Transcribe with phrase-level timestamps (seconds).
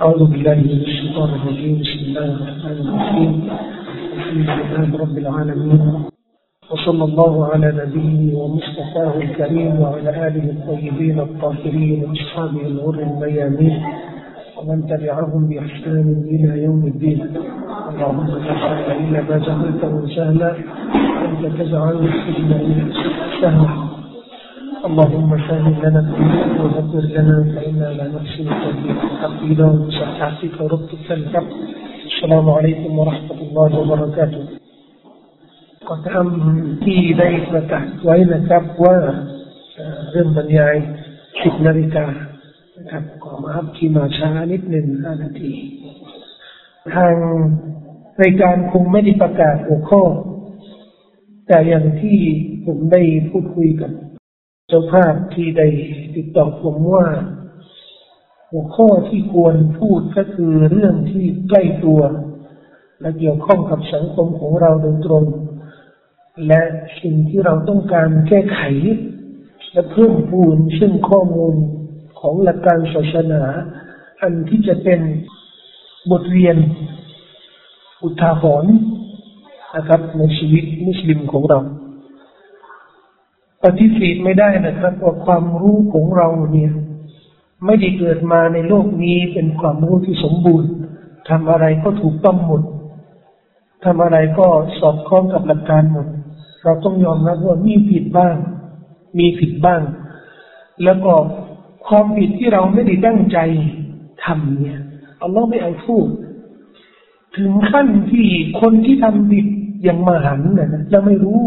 [0.00, 1.74] أعوذ بالله من الشيطان الرجيم.
[1.84, 3.32] بسم الله الرحمن الرحيم.
[4.16, 5.80] الحمد لله رب العالمين.
[6.70, 13.76] وصلى الله على نبيه ومصطفاه الكريم وعلى آله الطيبين الطاهرين وأصحابه الغر الميامين
[14.56, 17.20] ومن تبعهم بإحسان إلى يوم الدين.
[17.90, 20.50] اللهم لا سهل إلا ما جعلته سهلا
[21.28, 22.50] أنت تجعل السجن
[23.40, 23.89] سهلا
[24.79, 31.49] اللهم سهل لنا الدين وذكر لنا فإنا لا نحسن التدبير حقيقة وصحاتك ربك الحق
[32.05, 34.43] السلام عليكم ورحمة الله وبركاته
[35.87, 38.97] ก็ทำที่ได้ประกาศไว้นะครับว่า
[40.11, 40.75] เรื่องบรรยาย
[41.41, 42.05] สิบนาฬิกา
[42.77, 45.51] นะครับขอมาอัพที่มาช้านิดหนึ่งห้านาที
[46.95, 47.13] ทาง
[48.21, 50.03] รายการคงไม่ได้ประกาศหัวข้อ
[51.47, 52.17] แต่อย่างที่
[52.65, 53.91] ผมได้พูดคุยกับ
[54.72, 55.68] เจ้าภาพที่ได้
[56.16, 57.06] ติดต่อผมว่า
[58.50, 62.00] หัวข้อที่ควรพูดก็คือเรื่องที่ใกล้ตัว
[63.00, 65.24] และเกี่ยวข้องกับสังคมของเราโดยตรง
[66.46, 66.62] และ
[67.02, 68.60] สิ่งที่เราต้องการแก้ไข
[69.72, 71.54] และเพิ่มพูนซึ่งข้อมูล
[72.20, 73.42] ของหลักการศาสนา
[74.22, 75.00] อันที่จะเป็น
[76.10, 76.56] บทเรียน
[78.02, 78.74] อุทาหรณ์
[79.76, 81.60] นะครับในชีวิตมุสลิมของเรา
[83.64, 86.72] ปฏิเสธไม่ได้นะครับว่าความรู้ของเราเนี่ย
[87.66, 90.70] ไม่ได้เกิดมาในโลกนี้เป็นความรู้ที่สมบูรณ์
[91.28, 92.62] ทำอะไรก็ถูกต้องหมด
[93.84, 94.46] ทำอะไรก็
[94.78, 96.06] สอดคล้องกับหลักการหมด
[96.64, 98.36] เราต้องยอมรับว่ามีผิดบ้าง
[99.18, 99.80] มีผิดบ้าง
[100.84, 101.12] แล้วก็
[101.86, 103.38] ความผิดที่เราไม่ได้ตั้งใจ
[104.24, 104.80] ทำเนี่ย
[105.22, 106.06] อัลลอฮ์ไม่เอาพูด
[107.36, 108.28] ถึงขั้นที่
[108.60, 109.46] คนที่ทำผิด
[109.82, 111.40] อย่างมหันต์นะแล้วไม่รู้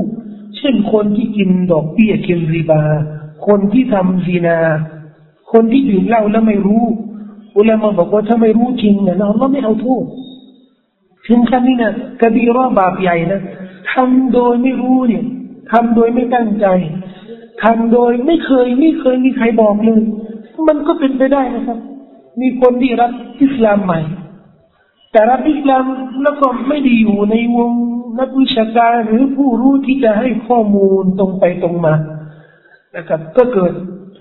[0.63, 2.81] ช่นคนที่กินดอกเบี้ยกินริบา
[3.47, 4.59] คนที่ทำซีนา
[5.51, 6.83] คนที่ดื่มเหล้าแล้วไม่รู้
[7.57, 10.03] อุลามะบอกว่าถ้าไม่รู้จริงเนี่ยอัลลอฮ์ไม่เอาโทษ
[11.27, 13.41] ถึงขั้นนี้นะกบีรอบาปใหญ่นะ
[13.91, 15.23] ทำโดยไม่รู้เนี่ย
[15.71, 16.65] ทำโดยไม่ตั้งใจ
[17.63, 20.01] ทำโดยไม่เคยไม่เคยมีใครบอกเลย
[20.67, 21.79] มันก็เป็นไปได้นะครับ
[22.41, 23.11] มีคนที่รับ
[23.41, 23.99] อิสลามใหม่
[25.11, 25.83] แต่รับอิสลาม
[26.23, 27.71] แล้วก็ไม่ได้อยู่ในวง
[28.19, 31.93] นักวิชาการหรือผู้รู้ที่จะให้ข้อมูลตรงไปตรงมา
[32.95, 33.73] นะครับ ก็เกิด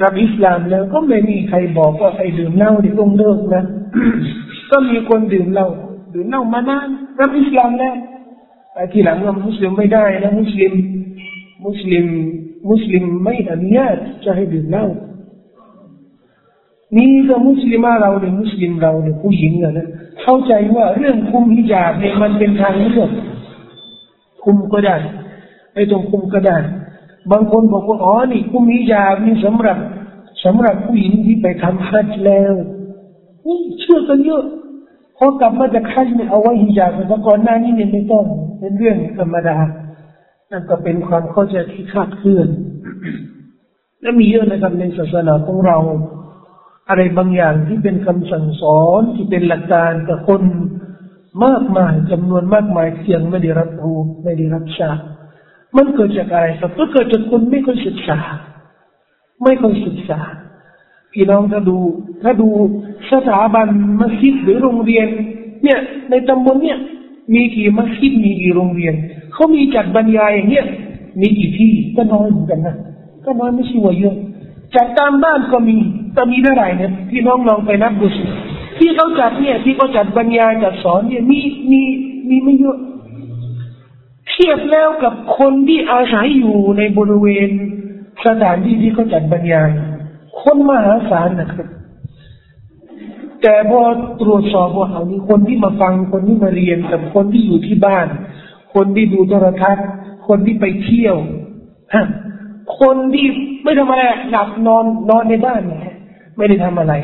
[0.03, 3.65] รับอิสลามแล้วก็ไม่มีใครบอกว่าใครดื่มเหล้าที่ต้องเลิกนะ
[4.71, 5.69] ก็มีคนดื่มเหล้า
[6.15, 6.89] ดื่มเหล้ามานาน
[7.21, 7.95] รับอิสลามแล้ว
[8.73, 10.73] แต่ทีหลังเรามุสลิมไม่ได้นะมุสลิม
[11.67, 12.07] มุสลิม
[12.71, 14.87] มุสลิมไม่อนุญาตจะให้ดื่มเหล้า
[16.97, 19.89] นี่ก็มุสลิมเราเนี่ยมุสลิมเราเนี่ยผู้หญิงอะนะ
[20.23, 23.11] เข้าใจว่าเรื่องคุมฮิญาบเนี่ยมันเป็นทางเลือก
[24.45, 24.97] คุมก็ได้
[25.75, 26.59] ไม่ต้องคุมก็ได้
[27.31, 29.79] บางคนบอกว่าอ๋อนี่คุมฮิญาบนี่สำหรับ
[30.45, 32.55] สำหรับผู้หญิงที่ไปทำฮัจญ์แล้ว
[33.47, 34.45] นี่เชื่อกันเยอะ
[35.17, 38.25] พอกลับมาจากฮัจญ์เนี่ยเอาไว้ฮิญาบแต่ก่อนหน้านี้เนี่ยไม่ต้อง
[38.59, 39.57] เป็นเรื่องธรรมดา
[40.51, 42.49] นั่นก็เป็นความเข้าใจที่คลาดเคลื่อน
[44.01, 45.79] และมีเยอะนะครับในศาสนาของเรา
[46.89, 50.41] อะไรบางอย่างที่เป็นคำสั่งสอนที่เป็นหลักการแต่คน
[51.44, 54.98] มากมายจำนวนมากมายเสียงไม่ได้รับรู้ไม่ได้รับทราบ
[55.76, 58.19] มันเกิดจากอะไรครับก็เกิดจากคนไม่ค่อยศึกษา
[59.44, 60.20] ไม่ค่อยศึกษา
[61.12, 61.78] พี่น้องถ้าดู
[62.22, 62.48] ถ้าดู
[63.12, 63.66] สถาบัน
[64.00, 65.09] มัสยิดหรือโรงเรียน
[65.65, 65.78] เนี่ย
[66.10, 66.78] ในตำบลเนี่ย
[67.34, 68.94] มีกี่มัสยิดมีกี่โรงเรียน
[69.32, 70.66] เขามีจัดบรรยายอย่างเงี้ย
[71.20, 72.76] มีกี่ที่ก็น้อยเหมือนกันนะ
[73.25, 74.14] ก็น้อยไม่ใช่ว่าเยอะ
[74.75, 75.76] จัดตามบ้านก็มี
[76.14, 78.25] แต่มีเท่าไหร่เนี่ยพี่น้องลองไปนับดูสิ
[78.82, 81.82] ที่เขาจัดเนี่ย ที่เขาจัดบรรยายจัดสอนเนี่ยมีมี
[82.28, 82.78] มีไม่เยอะ
[84.28, 87.48] เทียบแล้วกับคนที่อาศัยอยู่ในบริเวณ
[88.26, 89.70] สถานที่ที่เขาจัดบรรยาย
[90.43, 91.69] คนมหาศาลนะครับ
[93.43, 93.81] แต่พอ
[94.22, 98.06] ตรวจสอบว่าเอานี้คนที่มาฟังคนที่มาเรียนกับคนที่อยู่ที่บ้าน
[98.75, 99.87] คนที่ดูโทรทัศน์
[100.28, 101.16] คนที่ไปเที่ยว
[101.94, 102.06] ฮะ
[102.81, 103.26] คนที่
[103.62, 105.94] ไม่ทำอะไรหลับนอนนอนในบ้านนะ
[106.37, 106.94] ไม่ได้ทำอะไร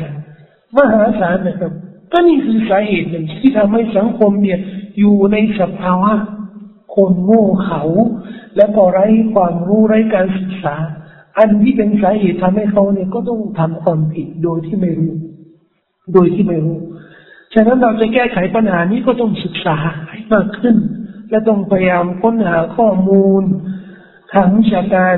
[0.77, 1.73] มหาศาลนะครับ
[2.13, 4.59] ก็นี่คือสาเหตุหนึ่งที่ทำให้สังคมเนี่ย
[4.99, 6.13] อยู่ในสภาวะ
[6.95, 7.83] คนโง่เขา
[8.57, 10.77] และก็ไร้ความรู้ไร้การศึกษา
[11.39, 15.13] อันที่เป็นสาเหตุทำให้เขาเนี่ยก็ต้องทำความผิดโดยที่ไม่รู้
[16.13, 16.79] โดยที่ไม่รู้
[17.55, 19.77] ฉะนั้นเราจะแก้ไขปัญหานี้ก็ต้องศึกษา
[20.09, 20.77] ให้มากขึ้น
[21.31, 23.43] และต้องพยายามค้นหาข้อมูล
[24.33, 25.17] ทางวิชาการ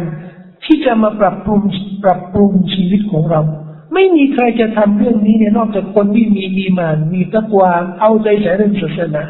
[0.64, 1.60] ที่จะมาปรับปรุง
[2.04, 3.40] ปรับปรุงชีวิตของเรา
[4.00, 7.70] ไม่มีใครจะทำเรื่องนี้เนี่ยนอกจากคนที่มีมีมาน มีตะกวา
[8.00, 9.24] เอาใจใส่เรื่องศาสนา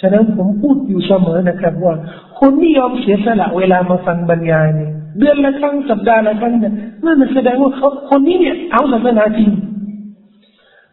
[0.00, 1.94] ฉะนั้นผมพูดอยู่เสมอนะครับว่า
[2.40, 6.74] คนที่ยอมเสียสละเวลามาฟังบรรยายเนี่ยเดือนละครั้งสัปดาห์ละครั้งเนี่ย
[7.04, 9.50] นั่นแสดงว่าเขาคนนี้เนี่ยเอาศาสนาจริง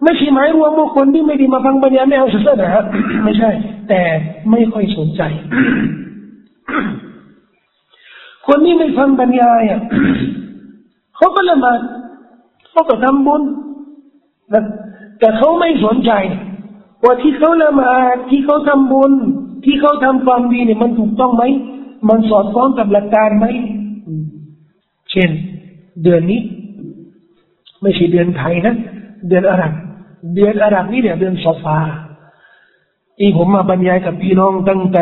[0.04, 2.70] ไม่ใช่หมายรวมว่าคนที่ไม่ดีมาฟังบรรยายไม่เอาศาสนา
[3.24, 3.50] ไม่ใช่
[3.90, 4.02] แต่
[4.52, 5.22] ไม่ค่อยสนใจ
[8.48, 9.82] คนที่ไม่ฟังบรรยายอะ
[11.16, 11.74] เขาก็ละมา
[12.72, 13.42] เขาก็ทำบุญ
[14.54, 14.64] นะ
[15.20, 16.12] แต่เขาไม่สนใจ
[17.04, 17.92] ว่าที่เขาละมา
[18.30, 19.12] ที่เขาทำบุญ
[19.66, 21.44] ที่เขาทำความดีเนี่ยมันถูกต้องไหม
[22.10, 23.46] มันสอดคล้องกับหลักการไหม
[25.12, 25.30] เช่น
[26.04, 26.42] เดือนนี้
[27.82, 28.76] ไม่ใช่เดือนไทยนะ
[29.28, 29.72] เดือนอาหรับ
[30.36, 31.80] เดือนอาหรับนี่เนี่ยเดือนซอฟา
[33.20, 35.02] ที่ผมมาบรรยายกับพี่น้องตั้งแต่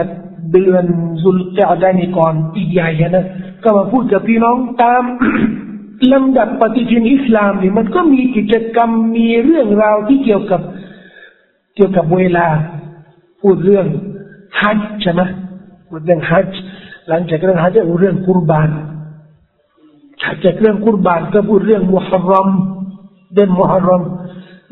[0.53, 0.85] เดือน
[1.23, 3.25] สุลกาดานีก่อนอีกใหญ่นะ
[3.63, 5.03] ก็มาพูดกับพี่น้องตาม
[6.13, 10.61] ลำดับปฏิทินอิสลามนี่มันก็มีกิจกรรมมีเรื่องราวที่เกี่ยวกับ
[11.75, 12.47] เกี่ยวกับเวลา
[13.41, 13.87] พูดเรื่อง
[14.59, 15.21] ฮัจใช่ไหม
[15.89, 16.47] พูดเรื่องฮัจ
[17.07, 18.69] หลังจากเรื่องฮัจจะเรื่องกุรบาน
[20.21, 22.47] ถัดจากเรื่องกุรบานก็พูดเรื่องมุฮัรรอม
[23.33, 24.03] เดือนมุฮัรรอม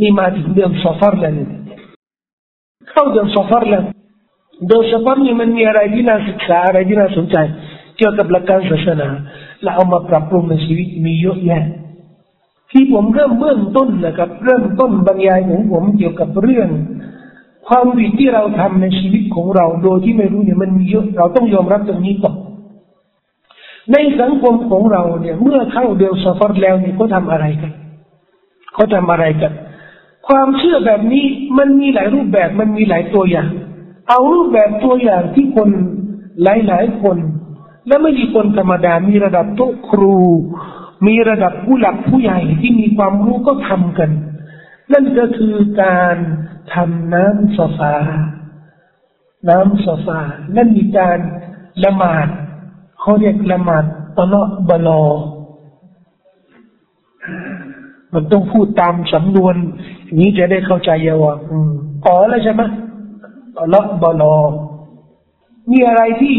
[0.01, 1.33] นี่มาถึงเดือนซอฟาร์แล้ว
[2.89, 3.83] เข้าเดือนซอฟาร์แล้ว
[4.67, 7.37] เดือนซอฟาร์นี่มันมีอะไรที่น่าศึกษาอะไรที่น่าสนใจ
[7.97, 9.09] เกี่ยวกับหลักการศาสนา
[9.61, 11.63] และเอามาปรับปรุงในชีวิตมีเยอะแยะ
[12.71, 16.69] ที่ผมเริ่มเบื้องต้นนะครับ เริ่มต้นบรรยายของผมเกี่ยวกับเรื่อง
[17.67, 22.35] ความผิดที่เราทำในชีวิตของเราโดยที่ไม่รู้เนี่ยมันมีเยอะเราต้องยอมรับตรงนี้ก่อน
[23.91, 27.71] ในสังคมของเราเนี่ย เมื่อเข้าเดือนซฟาร์แล้วเนี่ยเขาทำอะไรกัน
[28.73, 29.53] เขาทำอะไรกัน
[30.27, 31.25] ความเชื่อแบบนี้
[31.57, 33.49] มันมีหลายรูปแบบมันมีหลายตัวอย่าง
[34.09, 35.69] เอารูปแบบตัวอย่างที่คน
[36.43, 37.17] หลายๆคน
[37.87, 40.15] และไม่มีคนธรรมดา มีระดับโต๊ะครู
[41.07, 44.09] มีระดับผู้หลักผู้ใหญ่ที่มีความรู้ก็ทำกัน
[44.93, 46.15] นั่นก็คือการ
[46.73, 47.95] ทำน้ำซาฟา
[49.49, 50.19] น้ำซาฟา
[50.55, 51.17] นั่นมีการ
[51.83, 52.27] ละหมาด
[52.99, 53.85] เขาเรียกละหมาด
[54.19, 55.03] ตลอดบลอ
[58.13, 59.55] มันต้องพูดตามสำนวน
[60.19, 61.35] นี้จะได้เข้าใจเยาว่า
[62.05, 62.61] อ๋อแล้วใช่ไหม
[63.57, 64.35] ตลอดบลอ
[65.71, 66.37] มีอะไรที่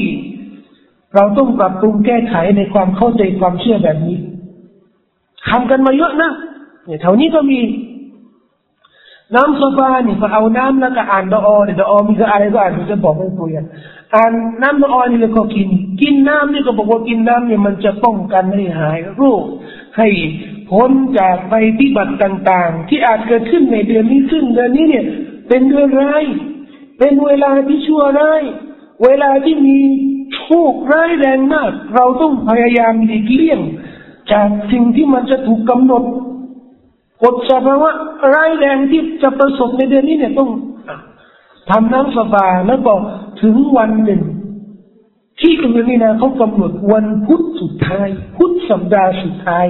[1.18, 4.16] เราต้องปรับปรุงแก้ไขในความเข้าใจความเชื่อแบบนี้
[5.48, 6.30] ทำกันมาเยอะนะ
[6.84, 7.60] เนี่ยแถวนี้ก็มี
[9.34, 13.66] น้ำโซฟานี่ก็เอาน้ำแล้วก็อ่านดอเนี่ยดออมีก็อะไรก็อ่านจะบอกให้ตัวอย่าง
[14.14, 14.32] อ่าน
[14.62, 15.68] น้ำละออนี่แล้วก็กิน
[16.02, 19.42] กินน้ำนี่ก็บอกว่ากินน้ำเนี่ยมันจะป้องกันให้หายโรค
[19.98, 20.08] ให้
[20.70, 25.04] พ้นจากไปพิบัติต่างๆ ที่อาจเกิดขึ้นในเดือนนี้ซึ่งเดือนนี้เนี่ย
[25.48, 26.24] เป็นเดือนร้าย
[26.98, 28.42] เป็นเวลาที่ชั่วร้าย
[29.04, 29.78] เวลาที่มี
[30.34, 30.40] โช
[30.70, 33.60] คร้ายแรงมาก เราต้องพยายามหลีกเลี่ยง
[34.32, 36.04] จากสิ่งที่มันจะถูกกำหนด
[37.22, 37.90] กฎสภาวะ
[38.32, 40.50] ร้ายแรงที่จะประสบในเดือนนี้เนี่ยต้อง
[41.70, 42.92] ทำน้ำสบาแล้วก็
[43.42, 44.22] ถึงวันหนึ่ง
[45.40, 49.66] ที่ตรงนี้นะเขากำหนดวันพุธสุดท้าย พุธสัปดาห์สุดท้าย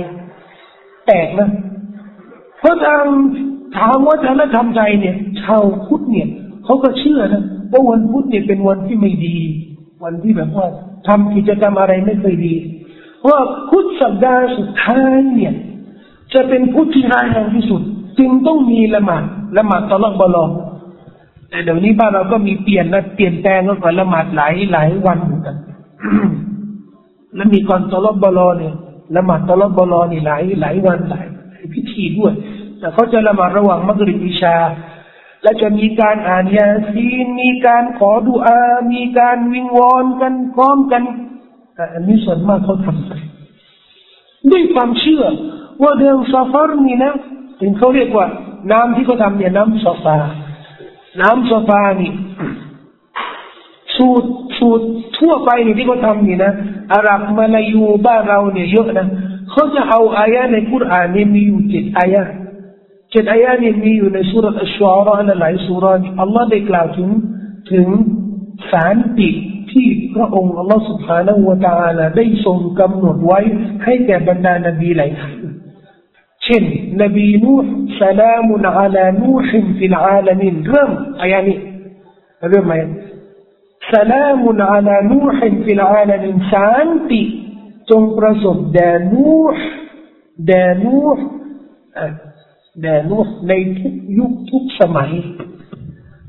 [1.07, 1.51] แปลกนะ
[2.59, 3.05] เพราะทาง
[3.77, 6.29] ถามว่าธรรมธรรมใจเนี่ย ชาวพุทธเนี่ย
[6.65, 9.39] เขาก็เชื่อนะว่าวันพุธเนี่ยเป็นวันที่ไม่ดี
[10.05, 10.67] วันที่แบบว่า
[11.09, 12.55] ทำกิจกรรมอะไรไม่เคยดี
[13.29, 13.39] ว่า
[13.71, 15.55] พุธสัปดาห์สุดท้ายเนี่ย
[16.35, 17.83] จะเป็นพุธที่ร้ายแรงที่สุด
[18.19, 19.23] จึงต้องมีละหมาด
[19.59, 20.45] ละหมาดตลอดบลอ
[21.51, 25.57] แต่เดี๋ยวนี้บ้านเราก็มีเปลี่ยนนะเปลี่ยนแปลงก็ก่อนละหมาดหลายหลายวันเหมือนกัน
[27.35, 28.75] แล้วมีก่อนตลอดบลอเนี่ย
[29.17, 31.27] ละหมาดตลอดบลอนี่หลายหลายวันหลาย
[31.75, 32.33] พิธีด้วย
[32.79, 34.57] แต่เขาจะละหมาดระหว่างมักริบอิชา
[35.43, 38.61] และจะมีการอ่านยาซีนมีการขอดุอา
[38.93, 41.03] มีการวิงวอนกันพร้อมกัน
[41.95, 43.21] อันนี้ส่วนมากเขาทำกัน
[44.51, 45.25] ด้วยความเชื่อ
[45.83, 47.15] ว่าเดือนซาฟาร์นี่นะ
[47.61, 48.27] ถึงเขาเรียกว่า
[48.73, 50.17] น้ำที่เขาทำเนี่ยน้ำซาฟา
[51.21, 52.13] น้ำโซฟานี่
[53.97, 54.29] สูตร
[54.59, 54.85] สูตร
[55.19, 56.53] ทั่วไปนี่ที่เขาทำนี่นะ
[56.93, 59.07] อาหรับมาลายูบ้านเราเนี่ยเยอะนะ
[59.51, 62.23] เขาจะเอาอายะในคุรานนี่มีอยู่เจ็ดอายะ
[63.14, 67.10] จ็ดอายะนี่มีอยู่ในสุรอัชชาระและหลายสุรานี่อัลลอฮ์ได้กล่าวถึง
[67.72, 67.88] ถึง
[68.72, 69.30] สารติ
[69.72, 73.40] ที่พระองค์อัลลอฮ์ سبحانه และ تعالى ได้ทรงกำหนดไว้
[73.84, 75.34] ให้แก่บรรดานบีหลายท่าน
[76.44, 76.64] เช่น
[77.02, 80.92] นบีนูห์สลามุนอาลานูฮิมฟิลอาลามินเริ่ม
[81.22, 81.58] อายานี้
[82.50, 82.74] เริ่มไหม
[83.94, 84.96] สลามุนอาลา
[92.83, 93.19] แด่นู
[93.49, 95.11] ในทุกยุคทุกสมัย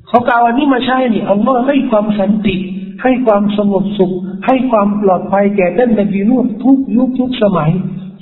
[0.07, 2.55] เขากล่าวว่านี่มาใช่นี่อัลลอฮ์ให้ความสันติ
[3.03, 4.11] ให้ความสงบสุข
[4.45, 7.71] ให้ความปลอดภัยแก่ท่านนบีนูทุกยุคทุกสมัย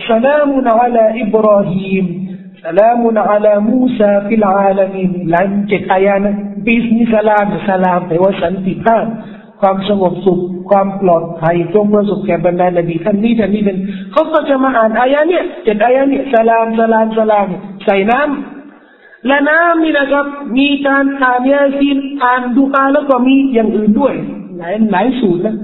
[0.09, 2.05] สลามุนอัลาอิบรอฮีม
[2.65, 6.31] สลามุนอัลามูซาฟิลอาลามีนหลังเจ็ดอายานะ
[6.65, 9.05] บิสมิสลามสลามแปลว่าสันติภาพ
[9.61, 13.77] ความสงบสุข ความปลอดภัยจงประสบแก่บรรดานบีท่านนี้ท่านนี้เป็น
[14.11, 17.47] เขาก็จะมาอ่านอายะเนี่ยเจ็ดอายะเนี่ยสลามสลามสลาม
[17.87, 18.21] ใส่น้
[19.27, 20.25] และน้ำนี่นะครับ
[20.57, 24.13] มีการอ่านยาซีนอ่านดูอาแล้วก็มีอย่างอื่นด้วย
[24.57, 25.55] หลายหลายสูตรนะ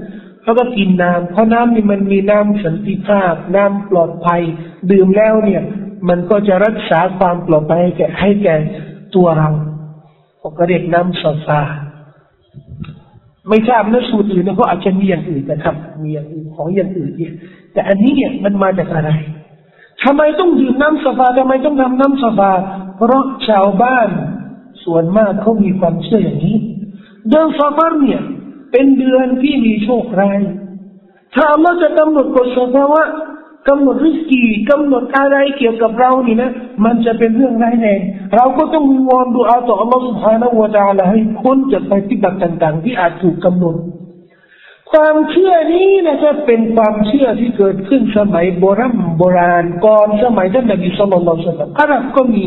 [0.44, 4.42] แล้วก็กินน้ำเพราะน้ำนี่มันมีน้ำสันติภาพ น้ำปลอดภัย
[4.90, 5.62] ดื่มแล้วเนี่ย
[6.08, 8.56] มันก็จะรักษาความปลอดภัยแก่ให้แก่
[9.14, 9.48] ตัวเรา
[10.40, 11.60] ผมก็เรียกน้ำซาฟา
[13.48, 17.34] ไม่ทราบนะสูตรอื่นนะก็อาจจะมีอย่างอื่นนะครับ มีอย่างอื่นของอย่างอื่นเนี่ย
[17.72, 19.10] แต่อันนี้เนี่ยมันมาจากอะไร
[20.02, 22.50] ทำไมต้องดื่มน้ำสฟาทำไมต้องทำน้ำสฟา
[22.96, 24.08] เพราะชาวบ้าน
[24.84, 26.56] ส่วนมากเขามีความเชื่ออย่างนี้
[27.28, 28.20] เดือนซาฟาร์เนี่ย
[28.72, 30.40] เป็นเดือนที่มีโชคร้าย
[31.34, 33.02] ถ้าเราจะกำหนดกฎสภาวะ
[33.68, 36.50] กำหนดริสกีกำหนดอะไรเกี่ยวกับเรานี่นะ
[36.84, 37.94] มันจะเป็นเรื่องไรแน่
[38.34, 43.76] เราก็ต้องวอนดูอาต่ออัลลอฮฺสุบฮานะวะตะอาลาให้พ้นจากภัยพิบัติต่าง ๆ ที่อาจถูกกำหนด
[44.94, 52.44] ความเชื่อนี้นะครับเป็นความเชื่อที่เกิดขึ้นสมัยโบราณโบราณก่อนสมัยท่านนบีสุลต่านสัลลัมอาหรับก็มี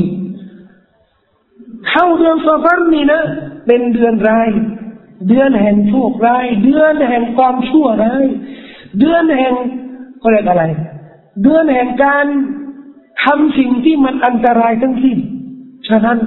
[1.89, 3.21] เข้าเดือนซาฟัรนี่นะ
[3.65, 4.49] เป็นเดือนร้าย
[5.27, 8.25] เดือนแห่งโชคร้าย เดือนแห่งความชั่วร้าย
[8.99, 9.53] เดือนแห่ง
[10.19, 10.63] เขาเรียกอะไร
[11.43, 12.25] เดือนแห่งการ
[13.23, 15.17] ทำสิ่งที่มันอันตรายทั้งสิ้น
[15.89, 16.17] ฉะนั้น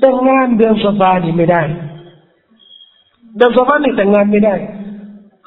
[0.00, 1.62] แต่งงานเดือนสฟานี่ไม่ได้
[3.36, 4.54] เดือนสฟานี่แต่งงานไม่ได้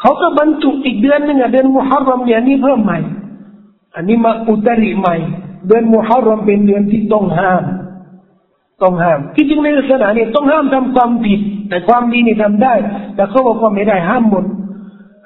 [0.05, 2.99] เขาก็บรรจุอีกเดือนหนึ่งอะเดือนมุฮัรรอมเนี่ยนี่เพิ่มใหม่
[3.95, 5.15] อันนี้มาอุตริใหม่
[5.67, 7.63] เดือนมุฮัรรอมเป็นเดือนที่ต้องห้าม
[8.81, 12.73] ต้องห้าม ที่จริงในศาสนาเนี่ยต้องห้ามทำความผิด แต่ความดีนี่ทำได้
[13.15, 14.45] แต่เขาบอกว่าไม่ได้ห้ามหมด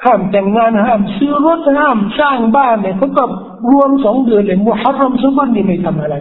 [0.06, 3.24] ห้ามแต่งงานห้ามซื้อรถห้ามสร้างบ้านเนี่ยเขาก็
[3.72, 6.16] รวมสองเดือนเลยมุฮัรรอมสมันนี่ไม่ทำอะไร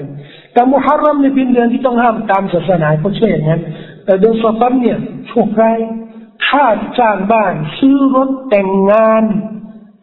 [0.53, 3.61] แต่มุฮัรรอมเนี่ยเป็นเดือนที่ต้องห้ามตามศาสนาเขาเชื่ออย่างนั้น
[4.05, 4.99] แต่เดือนสฟันเนี่ย
[5.29, 5.79] โชคร้าย
[6.49, 6.65] ถ้า
[6.99, 9.25] จ้างบ้าน ซื้อรถแต่งงาน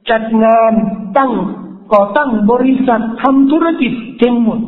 [0.09, 0.73] จัดงาน
[1.17, 1.31] ตั้ง
[1.93, 4.59] ก่อตั้งบริษัททำธุรกิจเต็มหมด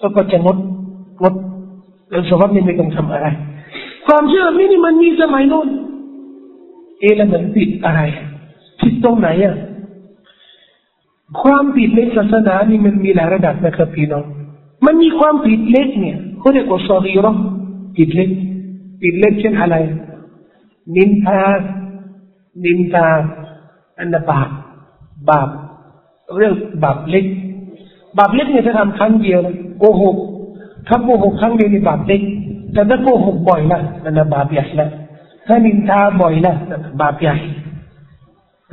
[0.00, 0.58] แล้วก็จะงด
[1.22, 1.34] งด
[2.08, 3.26] เดือนสฟันนี่ไม่ต้องทำอะไร
[4.06, 5.68] ความเชื่อนี้นี่มันมีสมัยโน้น
[7.00, 8.00] เอแล้วมันผิดอะไร
[8.80, 9.56] ผิดตรงไหนอะ
[11.42, 14.24] ความผิดในศาสนานี่มันมีหลายระดับนะครับพี่น้อง
[14.86, 17.32] มันมีความผิดเล็กเนี่ยเขาเรียกว่าซอรีรอ
[17.96, 18.30] ผิดเล็ก
[19.02, 19.76] ผิดเล็กเช่นอะไร
[20.94, 21.40] นินทา
[22.64, 23.06] นินทา
[23.98, 24.48] อันบาป
[25.30, 25.48] บาป
[26.36, 27.24] เรื่องบาปเล็ก
[28.18, 29.40] บาปเล็กเนี่ยจะทำครั้งเดียว
[29.78, 30.16] โกหก
[30.88, 32.20] ถ้าโกหกครั้งเดียวนี่บาปเล็ก
[32.72, 34.88] แต่ถ้าโกหกบ่อยนะนั่นบาปใหญ่ละ
[35.46, 36.54] ถ้านินทาบ่อยนะ
[37.00, 37.36] บาปใหญ่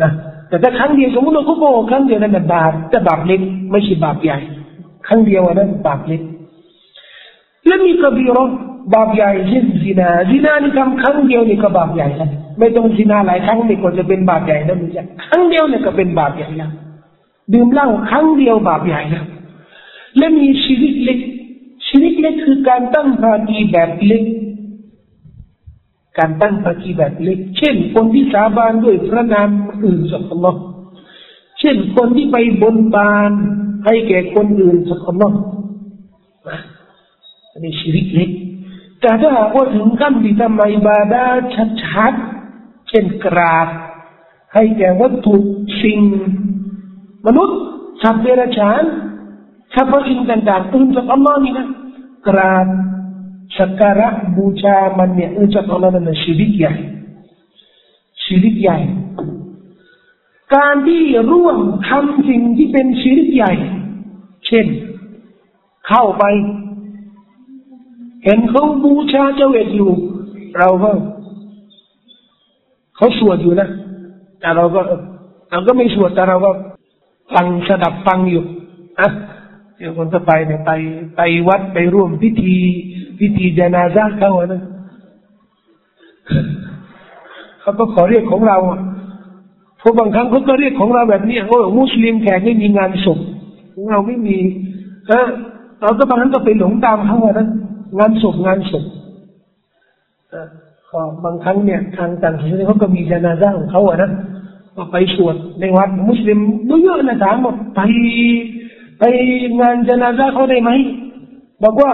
[0.01, 0.12] นะ
[0.48, 3.41] แต่ถ้าครั้งเดียวสมมติเราโกหกครั้งเดียวนั่นบาปแต่บาปเล็ก
[3.72, 4.39] ไม่ใช่บาปใหญ่
[5.08, 6.22] ครั้งเดียวนั้นบาปเล็ก
[7.65, 8.39] แล้วมี كبير
[8.94, 16.72] บาปใหญ่เช่นซินาซินานี่ทำครั้งเดียวนี่ก็บาปใหญ่แล้วไม่ต้องซินาหลายครั้งนี่ก็จะเป็นบาปใหญ่แล้วม่ใช่ครั้งเดียวเนี่ยก็เป็นบาปใหญ่แล้ว
[17.54, 19.25] ดื่มเหล้าครั้งเดียวบาปใหญ่แล้ว
[20.18, 21.20] และมีชีวิตเล็ก
[21.88, 24.24] ชีวิตเล็กคือการตั้งภาคีแบบเล็ก
[26.18, 29.50] การตั้งภาคีแบบเล็ก เช่น คนที่สาบานด้วยพระนาม
[29.86, 30.58] อื่นสักคน
[31.60, 33.32] เช่น คนที่ไปบนบาน
[33.86, 35.24] ให้แก่คนอื่นสักคน
[37.52, 38.30] อันนี้ชีวิตเล็ก
[39.03, 41.25] แต่ถ้าหากว่าถึงขั้นที่ทำอิบาดา
[41.83, 43.67] ชัดๆเช่นกราบ
[44.53, 45.36] ให้แก่วัตถุ
[45.81, 46.01] สิ่ง
[47.25, 47.60] มนุษย์
[48.01, 48.83] สัตว์เดรัจฉาน
[49.74, 51.67] ถ้าพระอินต่างๆอื่นจากอัลลอฮ์นี่นะ
[52.27, 52.67] กราบ
[53.57, 54.07] สักการะ
[54.38, 56.75] บูชามันเนี่ยอุจจาระนั้นชีวิตใหญ่
[58.25, 58.79] ชีวิตใหญ่
[60.55, 61.57] การที่ร่วม
[61.89, 63.53] ทำสิ่งที่เป็นชีวิตใหญ่
[64.48, 64.65] เช่น
[65.88, 66.24] เข้าไป
[68.24, 69.92] เห็นเขาบูชาเจ้าเวทอยู่
[70.60, 70.92] เราก็
[72.96, 73.70] เขาสวดอยู่นะ
[74.39, 74.82] แต่เราก็
[75.51, 76.51] เราก็ไม่สวดแต่เราก็
[77.34, 78.44] ฟังสดับฟังอยู่
[79.00, 79.08] อะ
[79.77, 80.72] เดี๋ยวคนจะไปเนี่ยไป
[81.18, 82.56] ไปวัดไปร่วมพิธี
[83.20, 84.62] พิธีจนาซาเขาอะนะ
[87.62, 88.58] เขาก็ขอเรียกของเรา
[89.80, 93.20] เพราะบางครั้งเขาก็เรียกของเราแบบนี้โอ้มุสลิมแขกไม่มีงานศพ
[93.74, 94.38] ของเราไม่มี
[95.08, 95.27] เออ
[95.82, 97.48] เราก็บางครั้งก็ไปหลงตามเขาอะนะ
[98.00, 98.86] งานศพงานศพ
[100.92, 104.12] ก็บางครั้งเนี่ยทางต่างศาสนาเขาก็มีจนาซาของเขาอะนะ
[104.76, 106.40] ก็ไปสวดในวัดมุสลิม
[106.84, 107.82] เยอะนะถามว่าไป
[109.00, 109.04] ไป
[109.62, 110.72] งานจนาซาเขาได้ไหม
[111.64, 111.92] บอกว่า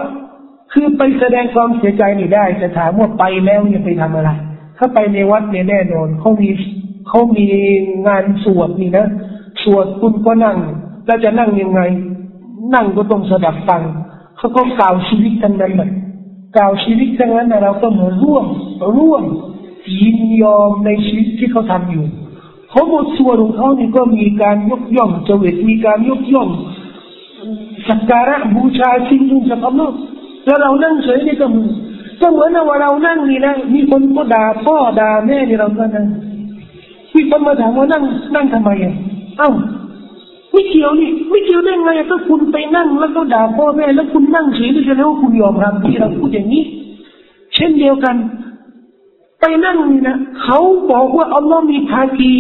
[0.74, 4.30] คือไปแสดงความเสียใจนี่ได้ แต่ถามว่าไปแล้วเนี่ยไปทำอะไร
[4.78, 6.50] ถ้าไปในวัดเนี่ยแน่นอนเขามี
[7.08, 7.46] เขามี
[8.08, 9.08] งานสวดนี่นะ
[9.64, 10.58] สวดคุณก็นั่ง
[11.06, 11.82] แล้วจะนั่งยังไง
[12.74, 13.82] นั่งก็ต้องสดับฟัง
[14.40, 15.92] เขาก็กล่าวชีวิตทั้งนั้นเลย
[16.58, 18.46] กล่าวชีวิตทั้งนั้นเราก็เหมือนร่วม
[18.98, 19.24] ร่วม
[20.02, 22.06] ยินยอมในชีวิตที่เขาทำอยู่
[22.70, 26.50] เขาบทสวดของเขานี่ก็มีการยกย่องเจวิตมีการยกย่อง
[27.90, 29.96] สักการะบูชาสิ่งหนึ่งจากอัลลอฮ์
[30.46, 31.70] แล้วเรานั่งเฉยนี่ก็มือ
[32.22, 36.06] ก็เหมือนว่าเรานั่งนี่นะมีคนก็ด่าพ่อด่าแม่นี่เราก็นั่ง
[37.16, 38.04] มีคนมาถามว่านั่ง
[38.36, 38.96] นั่งทำไมอะ
[39.38, 39.50] เอ้า
[40.52, 46.64] ไม่เกี่ยวนี่ไม่เกี่ยวได้ไงถ้าคุณไปนั่งแล้วก็ด่าพ่อแม่แล้วคุณนั่งเฉยนี่จะแล้วคุณยอมรับที่เราพูดอย่างนี้
[47.56, 48.16] เช่นเดียวกัน
[49.40, 50.60] ไปนั่งนี่นะเขา
[50.92, 52.34] บอกว่าอัลลอฮ์มีภาคี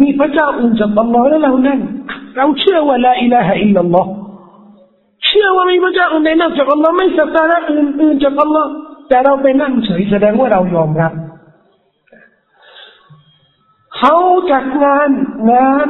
[0.00, 1.80] มีพระเจ้าอื่นจากอัลลอฮ์แล้วเรานั่ง
[2.36, 4.10] เราเชื่อว่าละอิลาฮะอิลลัลลอฮ์
[5.26, 8.70] เชื่อว่ามีพระเจ้าอื่นใดนอกจากอัลลอฮ์ไม่สักการะอื่นอื่นจากอัลลอฮ์
[9.08, 11.12] แต่เราไปนั่งเฉยแสดงว่าเรายอมรับ
[13.96, 14.14] เขา
[14.50, 15.10] จัดงาน
[15.52, 15.88] งาน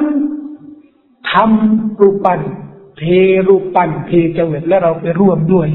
[1.32, 2.40] ทำรูปปั้น
[2.98, 3.02] เท
[3.48, 5.68] รูปปั้นเทเจวิตและเราไปร่วมด้วย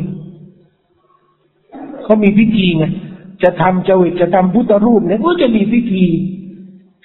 [2.04, 2.86] เขามีพิธีไง
[3.44, 6.06] จะทำเจวิตจะทำพุทธรูปเนี่ยก็จะมีพิธี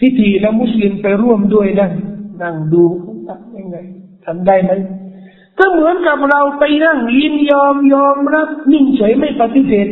[0.01, 1.93] พิธีแล้วมุสลิมไปร่วมด้วยนั่ง
[2.43, 2.85] นั่งดู
[3.29, 3.77] ทำยังไง
[4.25, 4.73] ทำได้ไหม
[5.59, 9.87] ก็เหมือนกับเราไปนั่งยินยอมยอมรับ นิ่งเฉยไม่ปฏิเสธ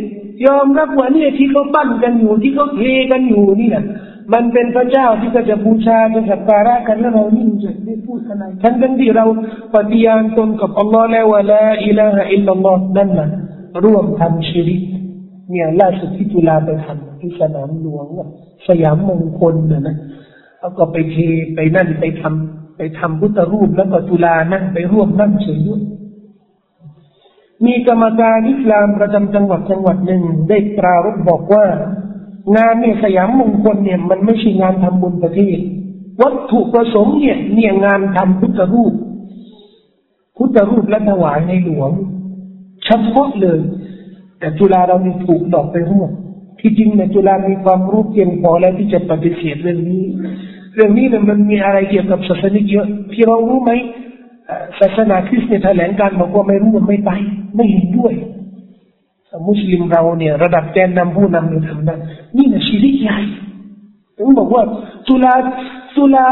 [0.47, 3.85] ยอมรับว่าเนี่ยที่เขาปั้นกันอยู่ที่เขาเทกันอยู่นี่นะ
[4.33, 9.27] มันเป็นพระเจ้าที่ก็จะบูชาจะสักการะกันแล้วเรานิ่งเฉยไม่พูดอะไรทั้งทั้งที่เรา
[9.75, 13.29] ปฏิญาณตนกับอัลลอฮ์แล้วว่าละอิลาฮะอิลลัลลอฮ์นั่นนะ
[13.85, 14.83] ร่วมทำชีริก
[15.51, 18.07] เนี่ยล่าสุดที่จุฬาไปทำที่สนามหลวง
[18.69, 19.97] สยามมงคลนะนะ
[20.61, 21.17] แล้วก็ไปเท
[21.55, 25.83] ไปนั่นไปทำไปทำพุทธรูปแล้วก็จุฬานั่งไปร่วมนั่งเฉยด้วย
[27.65, 31.65] มีกรรมการอิสลามประจำจังหวัดจังหวัดหนึ่งได้ปรารบบอกว่า
[32.57, 35.59] งานเนี่ยสยามมงคลเนี่ยมันไม่ใช่งานทำบุญประเทศ
[36.23, 38.93] วัตถุประสงค์เนี่ยเนี่ยงานทำพุทธรูป
[40.37, 41.91] พุทธรูปและถวายในหลวง
[42.85, 43.61] เฉพาะเลย
[44.39, 46.07] แต่จุฬาเรานี่ถูกดอกไปหัว
[46.61, 50.05] ที่จริงเนี่ยจุฬามีความรู้เพียงพอแล้วที่จะปฏิเสธเรื่องนี้
[50.75, 53.71] เรื่องนี้เนี่ยมันมีอะไรเกี่ยวกับศาสนิกเยอะพี่เรารู้ไหม
[54.81, 57.11] ศาสนาคริสต์เนี่ยแถลงการบอกว่าไม่รู้ไม่ไป
[57.57, 58.15] ไม่เห็นด้วย
[59.49, 61.95] มุสลิมเราเนี่ยระดับแกนนำผู้นำเนี่ยทำได้
[62.37, 63.19] นี่นะชีริกใหญ่
[64.19, 64.63] ถึงบอกว่า
[65.09, 65.35] ตุลา
[65.97, 66.27] ตุลา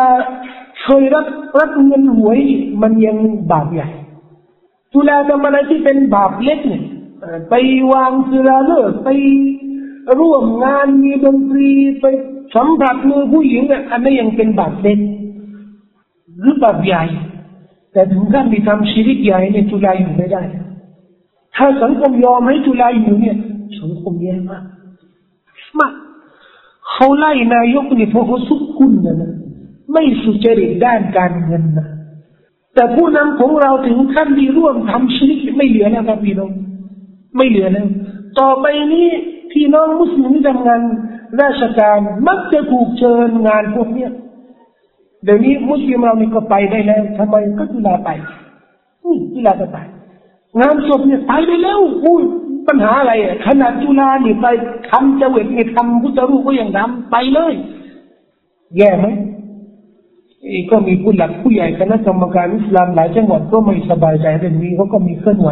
[0.83, 1.27] เคยรับ
[1.59, 2.38] รับเงินหวย
[2.83, 3.17] มันยัง
[3.53, 3.88] บาปใหญ่
[4.95, 6.83] ตุลาทำอะไรที่เป็นบาปเล็กเนี่ย
[7.51, 7.55] ไป
[7.93, 9.09] วางสุราเลิกไป
[10.19, 12.05] ร่วมงานมีดนตรีไป
[12.55, 14.99] สัมผัสมือผู้หญิงอะอันนี้ยังเป็นบาปเล็ก
[16.38, 17.05] หรือบาปใหญ่
[17.93, 20.43] แต่ถึงขั้นมีทำชีริกใหญ่เนี่ยจุฬาอยู่ไม่ได้
[21.57, 23.37] ถ้าสังคมยอมให้จุฬาอยู่เนี่ย
[23.81, 24.65] สังคมแย่มาก
[25.79, 25.93] มาก
[26.91, 29.33] เขาไล่นายกนี่เพราะเขาสุขคุณนะนะ
[29.93, 31.88] ไม่สุจริตด้านการเงินนะ
[32.75, 36.51] แต่ผู้นำของเราถึงขั้นที่ร่วมทำชีริกไม่เหลือแล้วครับพี่น้อง
[37.37, 37.88] ไม่เหลือแล้ว
[38.41, 39.09] ต่อไปนี้
[39.53, 40.81] พี่น้องมุสลิมที่ทำงาน
[41.43, 44.11] ราชการมักจะถูกเชิญงานพวกเนี้ย
[45.25, 48.11] เดี๋ยวนี้มุสลิมเรานี่ก็ไปได้แล้วทำไมก็จุฬาไป
[49.05, 49.79] นี่จุฬาก็ไป
[50.61, 52.23] งานศพเนี่ยไปได้แล้วอุ้ย
[52.69, 53.12] ปัญหาอะไร
[53.47, 54.47] ขนาดจุฬานี่ไป
[54.91, 57.53] ทำเจวิตเนี่ทำพุทธรูปก็ยังทำไปเลย
[58.77, 59.07] แย่ไหม
[60.71, 65.51] ก็มีผู้หลักผู้ใหญ่คณะกรรมการอิสลามหลายจังหวัดก็ไม่สบายใจเรื่องนี้เขาก็มีเคลื่อนไหว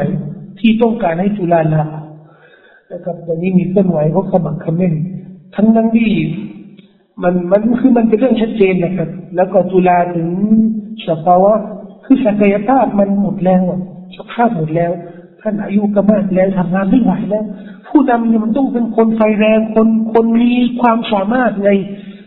[0.61, 1.85] ที่ต้องการให้จุฬาลา
[2.93, 4.95] นะครับแต่นี้มีเคลื่อนไหวเขาขมักขม้น
[5.55, 6.11] ทั้งนั้นที่
[7.23, 10.29] มันมันคือมันเป็นเรื่องชัดเจนนะครับ แล้วก็จุฬาถึง
[11.09, 11.53] สภาวะ
[12.05, 13.63] คือศักยภาพมันหมดแล้ว
[14.17, 14.93] สภาพหมดแล้ว
[15.43, 17.45] ท่านอายุก็มากแล้วทำงานไม่ไหวแล้ว
[17.89, 21.71] ผู้นำเนี่ยมันต้องเป็นคนไฟแรงคนคนมีความสามารถไง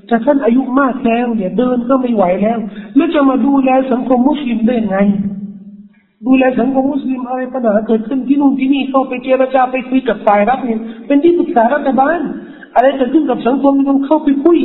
[0.07, 2.57] แต่ท่านอายุมากแล้วเนี่ยเดินก็ไม่ไหวแล้ว
[2.95, 4.97] แล้วจะมาดูแลสังคมมุสลิมได้ไง
[6.25, 12.19] ดูแลสังคมมุสลิมอะไรปัญหาเกิดขึ้นที่นู่นที่นี่เข้าไปเจรจาไปคุยกับฝ่ายรับเนี่ยเป็นที่ปรึกษารัฐบาล
[12.75, 14.59] อะไรเกิดขึ้นกับสังคมต้องเข้าไปคุย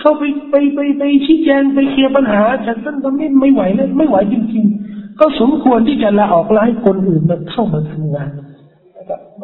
[0.00, 4.79] เข้าไปไปไปไปชี้แจงไปเคลียร์ปัญหาฉันท่านก็ไม่ไม่ไหวเลยไม่ไหวจริงๆ
[5.20, 8.30] ก็สมควรที่จะลาออกแล้วให้คนอื่นมาเข้ามาทำงาน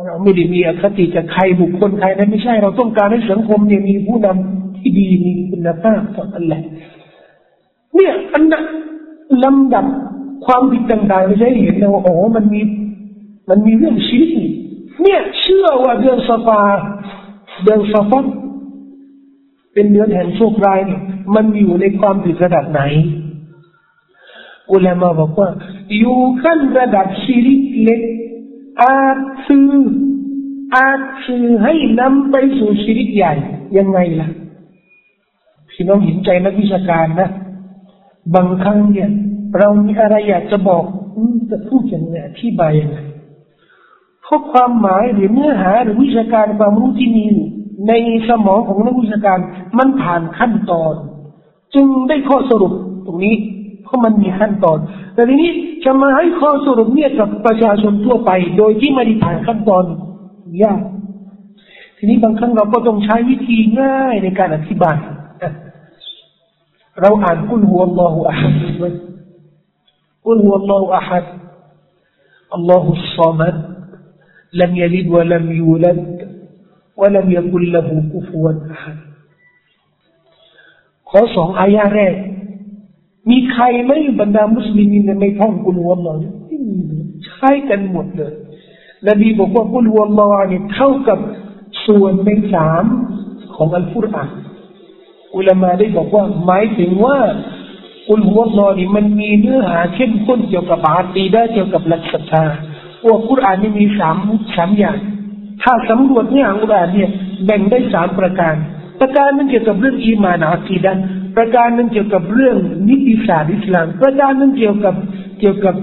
[0.07, 6.63] เราไม่ได้มีอคติจะใครบุคคลใครนะไม่ใช่ เราต้องการให้สังคมเนี่ยมีผู้นำที่ดีมีคุณภาพเท่านั้นแหละ
[7.95, 8.65] เนี่ยอันนั้น
[9.45, 9.87] ลำดับ
[10.47, 12.61] ความผิดต่างๆไม่ใช่เห็นแล้วโอ้มันมี
[13.51, 14.31] มันมีเรื่องชีวิต
[15.03, 16.63] เนี่ยเชื่อว่าเดือนสฟา
[17.65, 18.27] เดือนซาฟัน
[19.75, 21.01] เป็นเดือนแห่งโชคร้ายเนี่ย
[21.35, 22.83] มันอยู่ในความผิดระดับไหน
[24.73, 25.49] อุลามาบอกว่า
[25.99, 28.03] อยู่ขั้นระดับชีริกเล็ก
[28.83, 29.71] อาจซื้อ
[30.77, 33.35] อาจซื้อให้นำไปสู่ชีริกใหญ่
[33.79, 34.29] ยังไงล่ะ
[35.71, 37.31] พี่น้องเห็นใจนักวิชาการนะ
[38.35, 39.11] บางครั้งเนี่ย
[39.59, 40.85] เรามีอะไรอยากจะบอก
[41.51, 42.99] จะพูดยังไงอธิบายยังไง
[44.23, 47.27] เพราะความหมายหรือเนื้อหาหรือวิชาการความรู้ที่มี
[47.89, 47.93] ใน
[48.29, 49.39] สมองของนักวิชาการ
[49.79, 50.95] มันผ่านขั้นตอน
[51.75, 52.73] จึงได้ข้อสรุป
[53.07, 53.35] ตรงนี้
[53.86, 54.80] เพราะมันมีขั้นตอน
[55.14, 55.52] แต่ทีนี้
[55.86, 59.84] จะมาให้ข้อสรุปเนี่ยกับประชาชนทั่วไป โดยที่ไม่ได้ผ่านขั้นตอน
[60.64, 60.82] ยาก
[61.98, 64.98] ทีนี้บางครั้งเราก็ต้องใช้วิธีง่ายในการอธิบาย
[67.02, 68.54] เราอ่านกุลหัวอัลลอฮฺอะฮัด
[70.28, 71.26] กุลหัวอัลลอฮฺอะฮัด
[72.54, 73.56] อัลลอฮฺสซามัด
[74.54, 76.02] لم يلد ولم يولد
[76.98, 78.98] ولم يكن له كفوا أحد
[81.10, 82.16] ขอสองอายาแรก
[83.31, 86.15] มีใครไหมบรรดามุสลิมในไม่ท่องกุลวัลลอฮ
[86.47, 86.77] ไม่มี
[87.27, 88.33] ใช้กันหมดเลย
[89.09, 91.19] นบีบอกว่ากุลวัลลอฮเนี่ยเท่ากับ
[91.87, 92.85] ส่วนในสาม
[93.55, 94.31] ของอัลกุรอาน
[95.37, 97.19] อุลามาได้บอกว่าหมายถึงว่า
[98.09, 102.45] กุลวัลลอฮ์นี่มันมีเนื้อหาเข้มข้นเกี่ยวกับอาตีได้เกี่ยวกับหลักศรัทธา
[103.07, 104.17] ว่ากุรอานนี่มีสาม
[104.57, 104.99] สามอย่าง
[105.63, 107.11] ถ้าสำรวจเนี่ยอุรอานเนี่ย
[107.45, 108.55] แบ่งได้สามประการ
[109.01, 110.99] ประการนึงเกี่ยวกับเรื่องอีมานอาคีดัน
[111.37, 112.57] ประการนึงเกี่ยวกับเรื่อง
[112.89, 114.95] นิติศาสตร์อิสลาม ประการนึงเกี่ยวกับ
[115.41, 115.75] เกี่ยวกับ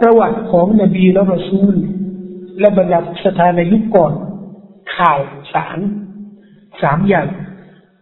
[0.00, 1.74] ประวัติของนบีและรอซูล
[2.60, 4.12] และบรรดาสถานในยุคก่อน
[4.96, 5.20] ข่าว
[5.52, 5.78] สาร
[6.82, 7.26] สามอย่าง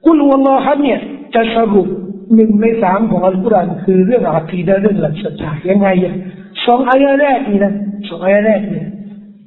[0.05, 1.01] กุลวะลอฮ์เนี่ย
[1.35, 1.89] จะสรุป
[2.35, 6.15] หนึ่งในสามของอัลกุรอานคือเรื่องอาคีดะเรื่องหลักศรัทธายังไงอะ
[6.67, 7.75] สองอายะแรกนี่นะ
[8.09, 8.89] สองอายะแรกเนี่ย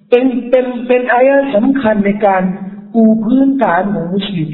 [0.10, 2.44] เป็นเป็นเป็นอายะสำคัญในการ
[2.94, 4.50] ปูพื้นฐานของมุสลิม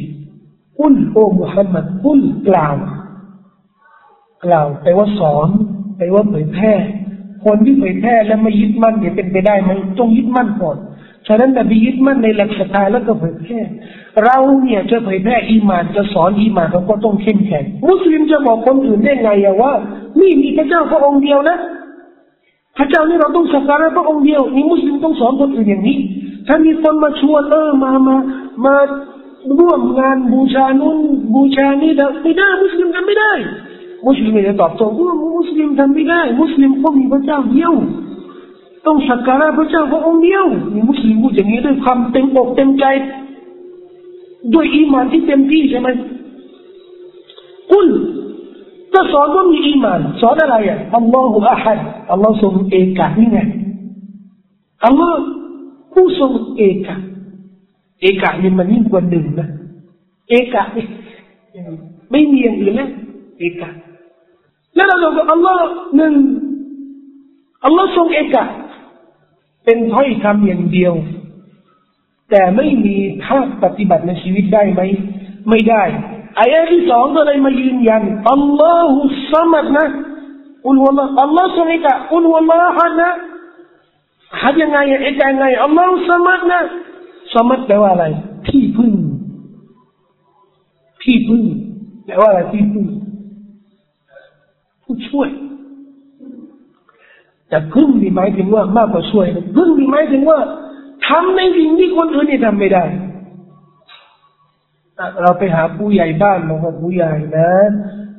[0.80, 2.76] กุลโอมุฮัมมัดกุลกล่าว
[4.46, 5.50] กล่าวแปว่าสอน
[5.98, 6.74] แปว่าเผยแพร่
[7.46, 10.78] คนที่เผยแพร่แล้วไม่ยึดมั่นเนี่ยเป็นไปได้ไหมต้องยึดมั่นก่อน
[11.28, 13.60] ฉะนั้นนบียึดมั่นในหลักศรัทธาแล้วก็เผยแพร่
[14.24, 19.74] เราเนี่ยจะเผยแพร่อีมานจะสอนอีมานเราก็ต้องเข้มแข็งมุสลิมจะบอกคนอื่นได้ไงอะว่า
[20.20, 21.58] นี่มีพระเจ้าพระองค์เดียวนะ
[22.78, 25.98] พระเจ้านี่เราต้องสักการะพระองค์เดียวนี่มุสลิมต้องสอนคนอื่นอย่างนี้
[26.48, 28.16] ถ้ามีคนมาชวนเออมามา
[28.66, 28.76] มา
[29.60, 30.98] ร่วมงานบูชานู้น
[31.34, 31.92] บูชานี้
[32.24, 33.34] ไม่ได้มุสลิมทำไม่ได้
[34.08, 37.74] มุสลิมจะตอบโต้ว่ามุสลิมทำไม่ได้ มุสลิมเขามีพระเจ้าเดียว
[38.86, 42.86] ต้องสักการะพระเจ้าพระองค์เดียวมีมุสลิมพูดอย่างนี้ด้วยความเต็มอกเต็มใจ
[44.54, 45.90] ด้วยอีมานที่เต็มที่ใช่ไหม
[47.72, 47.88] กุล
[48.94, 51.80] ก็สอนว่ามีอีมานสอนอะไรอะอัลลอฮฺอัฮัด
[52.12, 53.40] อัลลอฮฺทรงเอกะนี่ไง
[54.86, 55.16] อัลลอฮฺ
[55.94, 56.96] ผู้ทรงเอกะ
[58.04, 59.48] เอกะนี่มันยิ่งกว่าหนึ่งนะ
[60.30, 60.86] เอกะนี่
[62.12, 62.90] ไม่มีอย่างอื่นนะ
[63.40, 63.70] เอกะ
[64.76, 65.58] แล้วเราบอกอัลลอฮ์
[65.98, 66.14] หนึ่ง
[67.66, 68.44] อัลลอฮ์ทรงเอกะ
[69.64, 70.94] เป็นถ้อยคำอย่างเดียว
[72.30, 74.82] แต่ไม่มีภาคปฏิบัติในชีวิตได้ไหม
[75.50, 75.84] ไม่ได้
[76.40, 79.86] อายะที่สองก็เลยมายืนยันอัลลอฮุสมัดนะ
[80.68, 83.10] อุลวะลาอัลลอฮ์ทรงเอกะอุลวะลาฮัดนะ
[84.42, 86.62] ฮัดยังไงเอกะยังไงอัลลอฮุสมัดนะ
[87.34, 88.06] สมัดแปลว่าอะไร
[88.50, 88.94] ที่พึ่ง
[91.04, 91.44] ที่พึ่ง
[92.06, 92.86] แปลว่าอะไรที่พึ่ง
[94.84, 95.30] ผู้ช่วย
[97.50, 100.40] แต่พึ่งนี่หมถึงว่ามากกว่าช่วย พึ่งนี่หมถึงว่า
[101.08, 102.84] ทำในสิ่งที่คนอื่นนี่ทำไม่ได้
[105.22, 107.50] เราไปหาผู้ใหญ่บ้านบอกว่าผู้ใหญ่นะ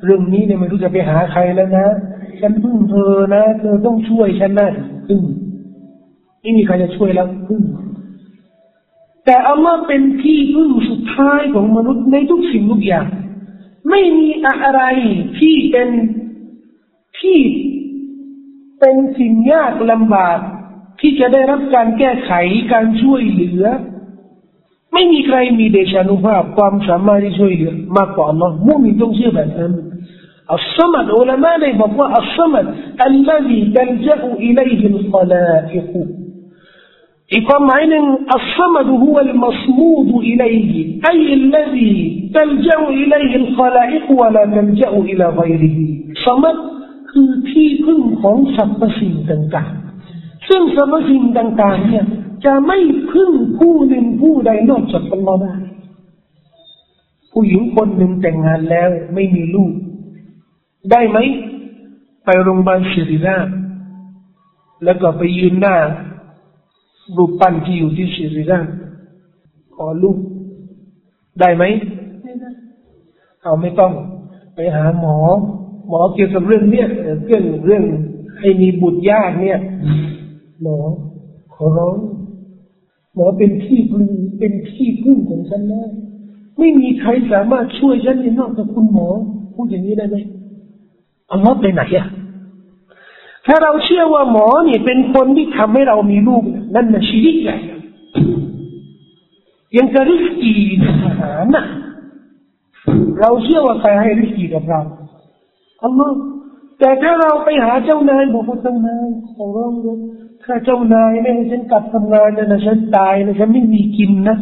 [0.04, 1.86] เรื่องนี้เนี่ยไม่รู้จะไปหาใครแล้วนะ
[2.40, 4.68] ฉันพึ่งเธอนะ เธอต้องช่วยฉันนะ
[5.08, 5.20] พึ่ง
[6.40, 7.62] ไม่มีใครจะช่วยแล้วพึ่ง
[9.25, 13.07] แต่อัลลอฮ์เป็นที่พึ่งสุดท้ายของมนุษย์ในทุกสิ่งทุกอย่าง
[13.89, 14.81] ไม่มีอะไร
[15.39, 15.89] ที่เป็น
[17.19, 17.39] ที่
[18.79, 20.39] เป็นสิ่งยากลำบาก
[20.99, 22.31] ที่จะได้รับการแก้ไข
[22.73, 23.63] การช่วยเหลือ
[24.93, 29.73] ไม่มีใครมีเดชานุภาพความสามารถที่ช่วยเหลือมากกว่าอัลลอฮ์มุมินต้องเชื่อแบบนั้น
[30.53, 32.65] อัลสมัดอุลามะได้บอกว่าอัลสมัด
[33.09, 35.91] الذي تلجأ إليه الخلائق
[37.34, 41.92] อีกความหมายหนึ่งอัลสมดุฮุวัลมัสมูดุอิลัยฮิไออัลลซี
[42.36, 45.64] ตัลจาอิลัยฮิลขลาอิกวะลาตัลจาอิลาไกร
[46.26, 46.56] สมด
[47.10, 52.04] คือที่พึ่งของสรรพสิ่งต่างๆ ซึ่งสรรพสิ่งต่างๆ เนี่ย
[52.44, 52.78] จะไม่
[53.12, 55.56] พึ่งผู้หนึ่งผู้ใดนอกจากอัลลอฮ์ได้
[57.32, 59.72] ผู้หญิงคนหนึ่งแต่งงานแล้วไม่มีลูก
[60.90, 61.18] ได้ไหม
[62.24, 63.48] ไปโรงพยาบาลศิริราช
[64.84, 65.76] แล้วก็ไปยืนหน้า
[67.16, 68.66] รูปปั้นที่อยู่ที่ศิริราช
[69.74, 70.18] ขอลูก
[71.40, 71.64] ได้ไหม
[72.22, 72.50] ไม่ได้
[73.42, 73.92] เอาไม่ต้อง
[74.54, 75.16] ไปหาหมอ
[75.88, 76.88] หมอเกี่ยวกับเรื่องเนี้ย
[77.26, 77.84] เรื่องเรื่อง
[78.38, 79.58] ให้มีบุตรยากเนี่ย
[80.62, 80.76] หมอ
[81.54, 81.96] ขอร้อง
[83.14, 85.82] หมอเป็นที่พึ่งเป็นที่พึ่งของฉันนะ
[86.58, 89.08] ไม่มีใครสามารถช่วยฉันนอกจากคุณหมอ
[89.54, 90.16] พูดอย่างนี้ได้ไหม
[91.32, 92.06] อัลลอฮ์ไปไหนอะ
[93.46, 97.58] ถ้าเราเชื่อว่าหมอเนี่ยเป็นคนที่ทำให้เรามีลูกนั่นน่ะชีวิตใหญ่
[99.76, 100.54] ยังกระริสกี
[101.04, 101.64] อาหารนะ
[103.20, 104.80] เราเชื่อว่าใครให้ริสกีกับเรา
[105.82, 106.16] อัลลอฮ์
[106.78, 109.98] แต่ถ้าเราไปหาเจ้านายบอกว่าเจ้านายขอร้องเลย
[110.44, 114.36] ถ้าเจ้านายไม่ให้ฉันกลับทำงานนะฉันตายนะฉันไม่มีกินนะ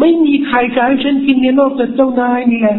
[0.00, 2.78] ไม่มีใครจะให้ฉันกินเนี่ยนอกจากเจ้านายนี่แหละ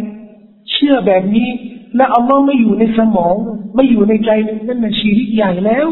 [0.71, 1.49] เชื่อแบบนี้
[1.95, 3.35] และอัลลอฮ์ไม่อยู่ในสมอง
[3.75, 4.29] ไม่อยู่ในใจ
[4.67, 5.87] นั่นเป็นชีริกใหญ่แล้ว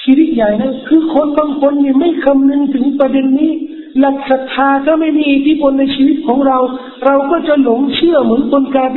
[0.00, 3.52] ชีริกใหญ่นะคือคนบางคนเนี่ยไม่คำนึงถึงประเด็นนี้
[3.98, 6.58] หลักศรัทธาก็ไม่มีอิทธิพลในชีวิตของเรา
[7.04, 8.96] เราก็จะหลงเชื่อเหมือนคนกาเบ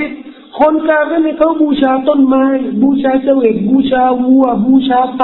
[0.60, 2.44] คนกาเบเนี่ยเขาบูชาต้นไม้
[2.82, 5.24] บูชาเจวิตบูชาวัว บูชาไต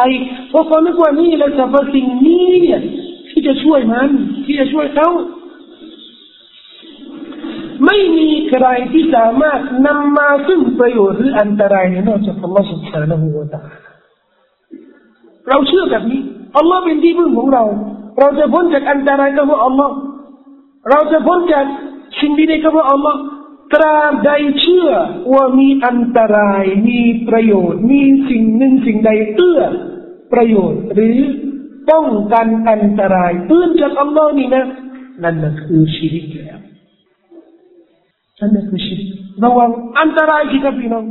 [0.49, 2.79] เพราะเขาไม่กว่านี่แหละสรรพสิ่งนี้เนี่ย
[3.29, 4.09] ที่จะช่วยมัน
[4.45, 5.09] ที่จะช่วยเขา
[7.85, 13.59] ไม่มีใครที่สามารถนำมาซึ่งประโยชน์หรืออันตรายนอกจากอัลลอฮฺสุบฮานะฮูวะตา
[15.49, 16.21] เราเชื่อแบบนี้
[16.57, 17.63] อัลลอฮ์เป็นที่พึ่งของเรา
[18.19, 19.93] เราจะพ้นจากอันตรายก็เพราะอัลลอฮ์
[20.89, 21.65] เราจะพ้นจาก
[22.19, 23.19] สิ่งดีๆก็เพราะอัลลอฮ์
[23.73, 24.89] ตราบใดเชื่อ
[25.33, 29.61] ว่ามีอันตรายมีประโยชน์ มีสิ่งหนึ่งสิ่งใดเอื้อ
[30.33, 31.17] ประโยชน์ หรือ
[31.91, 34.65] ป้องกันอันตรายเอื้อจากอัลลอฮ์นี่นะ
[35.23, 36.59] นั่นคือชีวิตแล้ว
[38.39, 39.07] นั่นคือชีริก
[39.43, 41.05] ระวังอันตรายที่กับพี่น้อง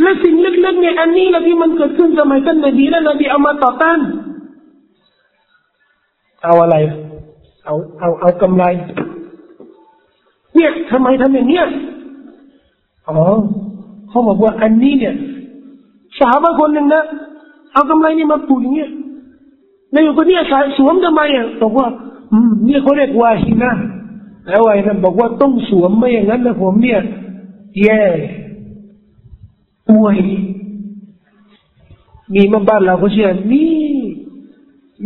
[0.00, 4.00] และสิ่งเล็กๆเนี่ยอันนี้แหละที่มันเกิดขึ้นสมัยท่านนบีและนบีเอามาต่อต้าน
[6.44, 6.76] เอาอะไร
[7.64, 8.64] เอาเอาเอากำไร
[10.54, 11.66] เนี่ยทำไมทำอย่างเนี้ย
[13.08, 13.18] อ๋อ
[14.08, 15.14] เขาบอกว่าอันนี้เนี่ย
[16.18, 17.04] สาวบางคนหนึ่งนะ
[17.72, 18.90] เอากำไรนี่มาปูอย่างเงี้ย
[19.92, 21.86] ในอยู่คนนี้สายสวมทำไมอะบอกว่า
[22.32, 23.72] อืมเนี่ยเขาเรียกว่าฮินะ
[24.48, 27.00] แล้วไอ้นั่นบอกว่าต้องสวมไม่อย่างนั้นนะผมเนี่ย
[27.82, 28.02] แย่
[29.88, 30.16] ป่วย
[32.34, 33.82] มีมาบ้านเราก็เชื่อนี่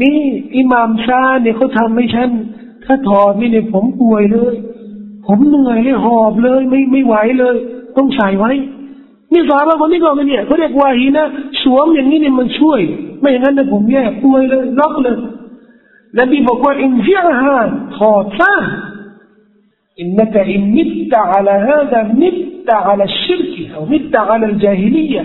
[0.01, 0.19] นี่
[0.57, 2.29] อิหมามชาเนี่ยเขาทำให้ฉัน
[2.85, 4.55] ถ้าถอดนี่เนี่ยผมป่วยเลย
[5.27, 7.57] ผมเหนื่อยเลยหอบเลย ไม่ไม่ไหวเลย
[7.97, 8.53] ต้องใส่ไว้
[9.33, 11.27] นี่สาบาคนนี้ก็เป็นเนี่ยเขาเรียกว่าฮีนะ
[11.63, 12.81] สวมอย่างนี้เนี่ยมันช่วย
[13.21, 15.17] ไม่อย่างนั้นนะผมแย่ป่วยเลยล็อกเลย
[16.19, 17.57] นบีบอกว่าอินเสียฮะ
[17.97, 18.53] ถอดซะ
[20.02, 25.24] إنك إن مت على هذا مت على الشرك أو مت على الجاهلية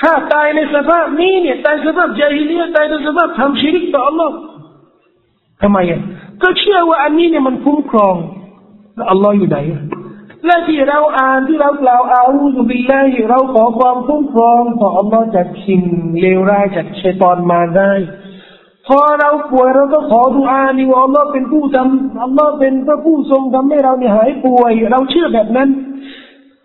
[0.00, 4.30] ถ้าตายในสภาพนี้เนี่ยตายสภาพจาฮิลียตายในสภาพทำชิริกต่อ Allah
[5.62, 6.00] ทำไมอ่ะ
[6.42, 8.14] ก็เชื่อว่าอันนี้เนี่ยมันคุ้มครอง
[8.94, 9.58] แล้ว Allah อยู่ไหน
[10.46, 15.82] และที่เราอ่านที่เรากล่าวอาอูซุบิลลาฮิเราขอความคุ้มครองต่อ Allah จากสิ่ง
[16.20, 17.92] เลวร้ายจากชัยตอนมาได้
[18.89, 25.69] พอเราป่วยเราก็ขอดุอานี่ว่าอัลลอฮ์เป็นผู้ทำอัลลอฮ์เป็นพระผู้ทรงทำให้เราเนี่ยหายป่วย เราเชื่อแบบนั้น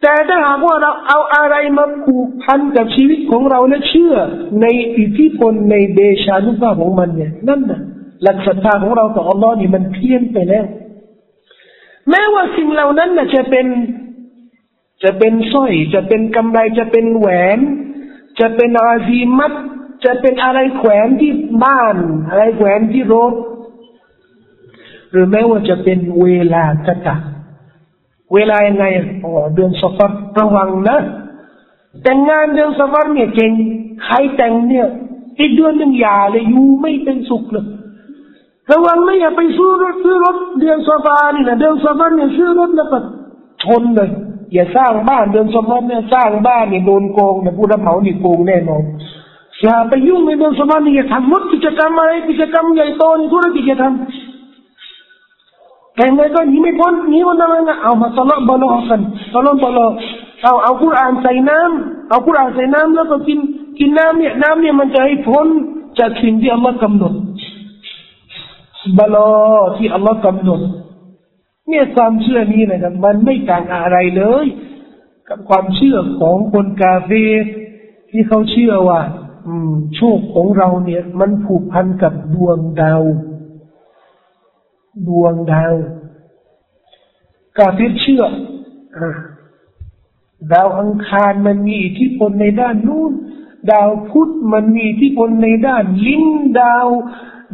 [0.02, 4.14] แต่ถ้าหากว่าเราเอาอะไรมาผูกพันกับชีวิตของเราและเชื่อ
[4.62, 4.66] ใน
[4.98, 7.80] อิทธิพลในเดชานุภาพของมันเนี่ย นั่นน่ะ
[8.22, 10.64] หลักศรัทธาของเราต่ออัลลอฮ์นี่มันเพี้ยนไปแล้ว
[12.10, 13.66] แม้ว่าสิ่งเหล่านั้นน่ะจะเป็น
[15.04, 17.58] จะเป็นสร้อย จะเป็นกำไรจะเป็นแหวน
[18.40, 19.52] จะเป็นอาซีมัต
[20.04, 21.32] จะเป็นอะไรแขวนที่
[21.64, 21.96] บ้าน
[22.28, 23.32] อะไรแขวนที่รถ
[25.10, 27.16] หรือแม้ว่าจะเป็นเวลากะตะ
[28.34, 28.84] เวลายังไง
[29.22, 30.98] อ๋อเดือนสฟัรระวังนะ
[32.02, 33.52] แต่งงานเดือนสฟัรเนี่ยเก่ง
[34.04, 34.86] ใครแต่งเนี่ย
[35.38, 37.66] อีกเดือนหนึ่งอย่าเลยอยู่ไม่เป็นสุขเลย
[38.72, 42.98] ระวังไม่อย่าไปซื้อรถซื้อรถเดือนสฟานี่นะเดือนสฟาเนี่ยซื้อรถแล้วก็
[43.62, 44.10] ชนเลย
[44.52, 48.82] อย่าสร้างบ้านเดือนสฟาเนี่ยสร้างบ้านเนี่ยโดนโกงเนี่ยผู้รับเหมานี่โกงแน่นอน
[49.62, 53.96] อย่าไปยุ่งในเรื่องสมาธิทำมุดกิจกรรมอะไรกิจกรรมใหญ่โตในธุรกิจจะทำ
[55.96, 59.00] แต่ไงก็หนีไม่พ้นหนีมันอะไรนะเอามาตลอดบอลกัน
[59.34, 59.78] ตลอดบอล
[60.42, 63.38] เอาเอาคุรานใส่น้ำเอาคุรานใส่น้ำแล้วก็กิน
[63.78, 65.46] กินน้ำเนี่ยน้ำเนี่ยมันจะให้พ้น
[65.98, 67.14] จากสิ่งที่อัลลอฮ์กำหนด
[68.98, 69.30] บลอ
[69.76, 70.60] ที่อัลลอฮ์กำหนด
[71.68, 74.46] เนี่ยความเชื่อนี้นะครับมันไม่ต่างอะไรเลย
[75.28, 77.10] กับความเชื่อของคนกาเฟ
[78.10, 79.00] ที่เขาเชื่อว่า
[79.94, 83.02] โชคของเราเนี่ย มันผูกพันกับดวงดาว
[85.08, 85.74] ดวงดาว
[87.58, 88.24] กาฟิรเชื่อ
[90.52, 93.12] ดาวอังคารมันมีอิทธิพลในด้านนู้น
[93.72, 96.24] ดาวพุธมันมีอิทธิพลในด้านลิ้น
[96.60, 96.86] ดาว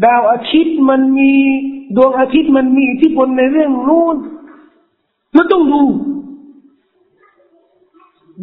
[0.07, 1.33] ดาวอาทิตย์มันมี
[1.96, 4.16] ดวงอาทิตย์มันมีอิทธิพลในเรื่องนู้น
[5.37, 5.83] มันต้องดู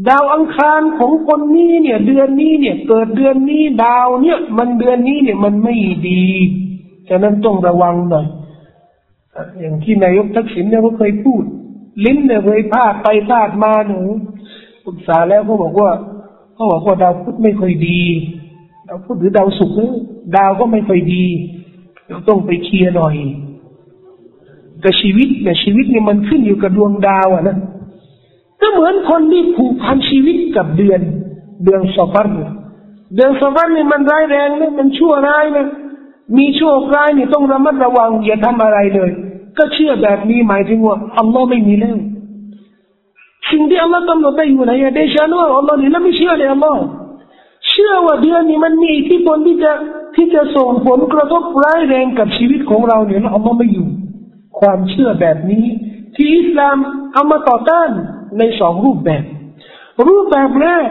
[0.06, 5.76] ดาวอังคารของคนนี้เนี่ย เดือนนี้เนี่ย เกิดเดือนนี้ดาวเนี่ย มันเดือนนี้เนี่ยมันไม่
[6.10, 6.26] ดี
[7.10, 8.26] ฉะนั้นต้องระวังหน่อย
[9.60, 11.44] อย่างที่นายกทักษิณเนี่ยเขาเคยพูด
[12.06, 14.00] ลิ้นเนี่ยเคยพลาดไปพลาดมาหนู
[14.86, 15.92] ปรึกษาแล้วเขาบอกว่า
[16.54, 18.02] เขาบอกว่าดาวพุธไม่ค่อยดี
[18.88, 19.98] ดาวพุธหรือดาวศุกร์
[20.36, 21.26] ดาวก็ไม่ค่อยดี
[22.08, 23.16] เราต้องไปเคลียร์หน่อย
[24.82, 27.58] แต่ชีวิตเนี่ยชีวิตเนี่ยมันขึ้นอยู่กับดวงดาวอะนะ
[28.62, 31.02] ก็เหมือนคนที่ผูกพันชีวิตกับเดือน
[31.64, 32.28] เดือนสฟัร
[33.16, 35.68] เดือนสฟัรนี่มันร้ายแรงนะมันชั่วร้ายนะ
[36.38, 39.12] มีโชคร้ายนี่ต้องระมัดระวังอย่าทำอะไรเลย
[39.58, 41.98] ก็เชื่อแบบนี้หมายถึงว่าอัลลอฮ์ไม่มีแล้ว
[43.52, 46.80] สิ่งที่อัลลอฮ์กำหนดได้อยู่ไหนเดชานุอัลลอฮ์นี่แล้วไม่เชื่อเลยอัลลอฮ์
[47.70, 49.72] เชื่อว่าเดือนนี้มันมีอิทธิพลที่จะ
[50.16, 53.88] ที่จะส่งผลกระทบร้ายแรงกับชีวิตของเราเนี่ยอัลลอฮ์ไม่อยู่
[54.60, 55.66] ความเชื่อแบบนี้
[56.16, 56.78] ที่อิสลาม
[57.14, 57.90] เอามาต่อต้าน
[58.38, 59.24] ในสองรูปแบบ
[60.08, 60.90] รูปแบบแรก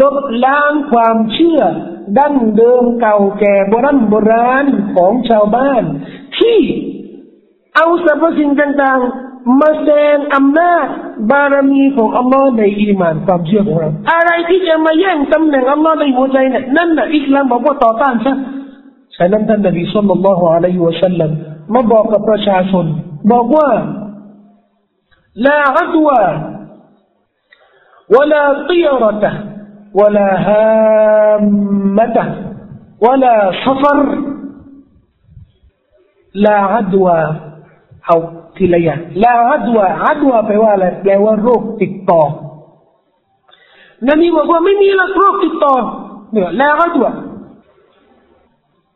[0.00, 1.60] ลบล้างความเชื่อ
[2.18, 5.82] ดั้งเดิมเก่าแก่โบราณโบราณของชาวบ้าน
[6.38, 6.58] ที่
[7.76, 10.86] เอาสรรพสิ่งต่างๆ มาแสดงอำนาจ
[11.30, 18.36] บารมีของอัลลอฮ์ในอีมานความเชื่อของเรา อะไรที่จะมาแย่งตำแหน่งอัลลอฮ์ในหัวใจเนี่ยนั่นน่ะอิสลามบอกว่าต่อต้านซะ
[19.16, 21.30] ฉะนั้นท่านนบีสุลต่านละฮ์อะลัยฮิวะสัลลัม
[21.74, 22.84] มาบอกกับประชาชน
[23.32, 23.68] บอกว่า
[25.35, 26.23] لا عدوى
[28.09, 29.23] ولا طيرة
[29.93, 32.17] ولا هامة
[33.01, 33.97] ولا سفر
[36.33, 37.35] لا عدوى
[38.11, 38.19] أو
[38.57, 42.21] ทีละอย่างลาฮัดวะฮัดวะแปลว่าอะไรแปลว่าโรคติดต่อ
[44.09, 45.73] นบีบอกว่าไม่มีโรคติดต่อ
[46.31, 47.11] เนี่ยลาฮัดวะ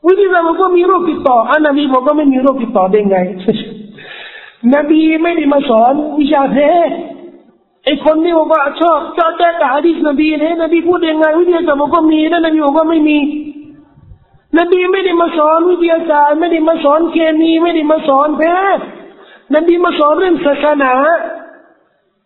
[0.08, 3.17] วิธีการบอกว่ามีโรคติดต่ออันนบีบอกว่าไม่มีโรคติดต่อได้ไง
[4.74, 6.70] นบีไม่ได้มาสอนวิชาแท้
[7.85, 13.18] ไอคนที่บอกว่าชอบชอบแก้กับฮะดิษนบีเนี่ยนบีพูดยังไงวิทยาศาสตร์บอกว่ามีแล้วนบีบอกว่าไม่มี
[14.59, 18.42] นบีไม่ได้มาสอนวิทยาศาสตร์ไม่ได้มาสอนเคมีไม่ได้มาสอนแพ
[18.77, 18.85] ทย์
[19.55, 20.94] นบีมาสอนเรื่องศาสนา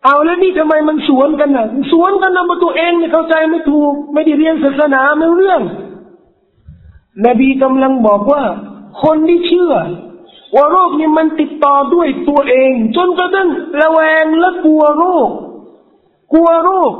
[0.05, 5.61] เอาแล้วนี่ทำไมมันสวนกันน่ะสวนกันนะมาตัวเองไม่เข้าใจไม่ถูก ไม่ได้เรียนศาสนาไม่เรื่อง
[7.25, 8.43] นบีกำลังบอกว่า
[9.03, 9.73] คนที่เชื่อ
[10.55, 13.49] ว่าโรคนี้มันติดต่อด้วยตัวเอง จนกระทั่ง
[13.81, 15.29] ระแวงและกลัวโรค
[16.33, 16.93] กลัวโรค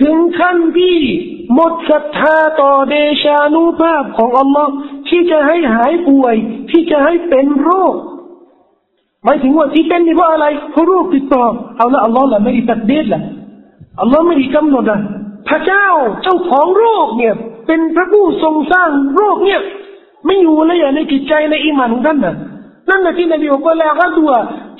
[0.00, 0.98] ถึงขั้นที่
[1.54, 4.72] หมดศรัทธาต่อเดชานุภาพของอัลลอฮ์
[5.08, 6.34] ที่จะให้หายป่วย
[6.70, 7.94] ที่จะให้เป็นโรค
[9.24, 11.44] หมายถึงว่าที่เป็นนี่เพราะอะไรเพราะโรคติดต่อ
[11.76, 13.22] เอาละอัลลอฮ์ละไม่ได้ตัดเด็ดละ
[14.00, 14.98] อัลลอฮ์ไม่ได้กำหนดละ
[15.48, 15.86] พระเจ้า
[16.22, 17.34] เจ้าของโรคเนี่ย
[17.66, 19.60] เป็นพระผู้ทรงสร้างโรคเนี่ย
[20.26, 22.34] ไม่อยู่เลยในจิตใจในอิมานของท่านนะ
[22.88, 24.32] นั่นแหละที่นบีบอกว่าแล้วก็ตัว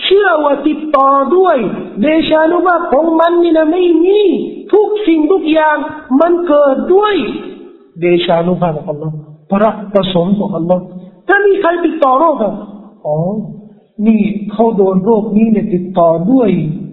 [0.04, 1.56] เชื่อว่าติดต่อด้วย
[2.00, 4.20] เดชานุภาพของมันนี่นะไม่มี
[4.72, 5.76] ทุกสิ่งทุกอย่าง
[6.20, 7.14] มันเกิดด้วย
[8.00, 9.14] เดชานุภาพของอัลลอฮ์
[9.50, 10.82] พระประสงค์ของอัลลอฮ์
[11.28, 12.54] ถ้ามีใครติดต่อโรคอะ
[13.06, 13.16] อ๋อ
[14.06, 14.20] นี่
[14.52, 16.50] เขาโดนโรคนี้เนี่ยติดต่อด้วย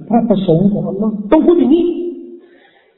[0.10, 1.88] พระประสงค์ของอัลลอฮ์ต้องพูดอย่างนี้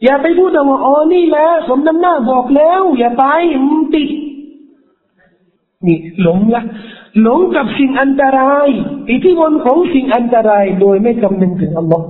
[0.03, 3.25] อย่าไปพูดว่าอ๋อนี่แหละสมน้ำหน้าบอกแล้ว อย่าไป
[3.69, 4.09] มันติด
[5.85, 6.63] นี่หลงละ
[7.21, 8.67] หลงกับสิ่งอันตราย
[9.11, 12.05] อิทธิพลของสิ่งอันตราย โดยไม่คำนึงถึงอัลลอฮ์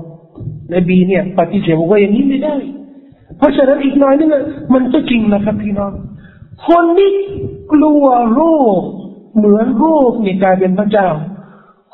[0.73, 2.55] นบีเนี่ยปฏิเสธว่าอย่างนี้ไม่ได้
[3.37, 4.29] เพราะฉะนั้นอีกหน่อยนึง
[4.73, 5.91] มันก็จริงนะครับพี่น้อง
[6.67, 7.11] คนที่
[7.73, 8.41] กลัวโร
[8.79, 8.81] ค
[9.37, 11.09] เหมือนโรคในกลายเป็นพระเจ้า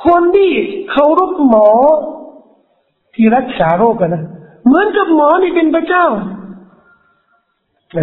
[0.05, 0.51] คนที่
[0.91, 1.69] เคารพหมอ
[3.15, 4.23] ที่รักษาโรคกันนะ
[4.65, 6.05] เหมือนกับหมอนี่เป็นพระเจ้า
[7.91, 7.95] เ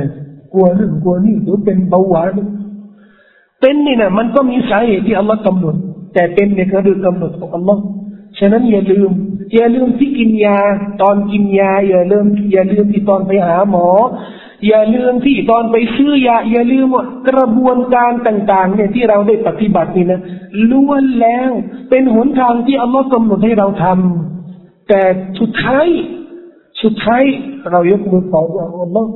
[0.53, 2.29] กลัวเรื่องกลัวนี่หรือเป็นเบาหวาน
[3.67, 5.75] เป็นนี่นะมันก็มีสาเหตุที่อัลลอฮ์กำหนด
[6.15, 7.83] แต่เป็นเนี่ยก็คือกำหนดของอัลลอฮ์
[8.39, 9.11] ฉะนั้นอย่าลืม
[9.55, 10.59] อย่าลืมที่กินยา
[11.03, 13.89] ตอนกินยา อย่าลืม อย่าลืมที่ตอนไปหาหมอ
[14.69, 20.21] อย่าลืมที่ตอนไปซื้อยา อย่าลืมว่ากระบวนการต่างๆ เนี่ยที่เราได้ปฏิบัตินี่นะ
[20.71, 21.51] ล้วนแล้ว
[21.91, 25.03] เป็นหนทางที่อัลลอฮ์กำหนดให้เราทำแต่
[25.41, 25.87] สุดท้าย
[26.83, 27.25] สุดท้าย
[27.71, 28.41] เรายกมือขอ
[28.83, 29.13] อัลลอฮ์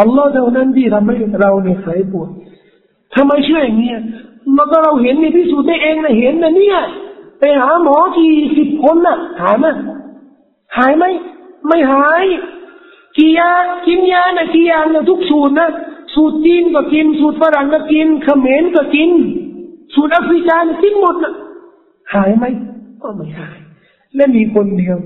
[0.00, 2.30] อัลลอฮ์เท่านั้นที่ทำให้เราเนี่ยหายปวด
[3.14, 3.92] ทำไมเชื่ออย่างนี้
[4.56, 6.78] มันก็เราเห็นในพิสูจน์ได้เองนะเห็นนะเนี่ย
[7.38, 9.66] ไปหาหมอกี่สิบคนน่ะ หายไหม
[10.76, 11.04] หายไหม
[11.66, 12.24] ไม่หาย
[13.16, 13.50] กี่ยา
[13.86, 15.68] กินยานะกี่ยานะทุกสูตรนะ
[16.14, 19.10] สูตรจีนก็กิน สูตรฝรั่งก็กินเขมรก็กิน
[19.94, 21.32] สูตรแอฟริกากินหมดนะ
[22.14, 22.44] หายไหม
[23.02, 23.58] ก็ไม่หาย
[24.16, 24.96] และมีคนเดียว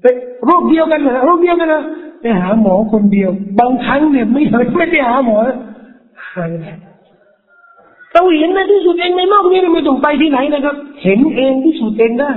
[0.00, 0.04] ไป
[0.44, 1.82] โรคเดียวกันนะโรคเดียวกันนะ
[2.20, 4.42] ไปหาหมอคนเดียว บางครั้งเนี่ยไม่
[4.76, 5.36] ไม่ไปหาหมอ
[6.32, 6.78] หายแล้ว
[8.14, 12.30] เราเห็นในที่สุดเองในโลกนี้ไม่ต้องไปที่ไหนนะครับ เห็นเองที่สุดเองได้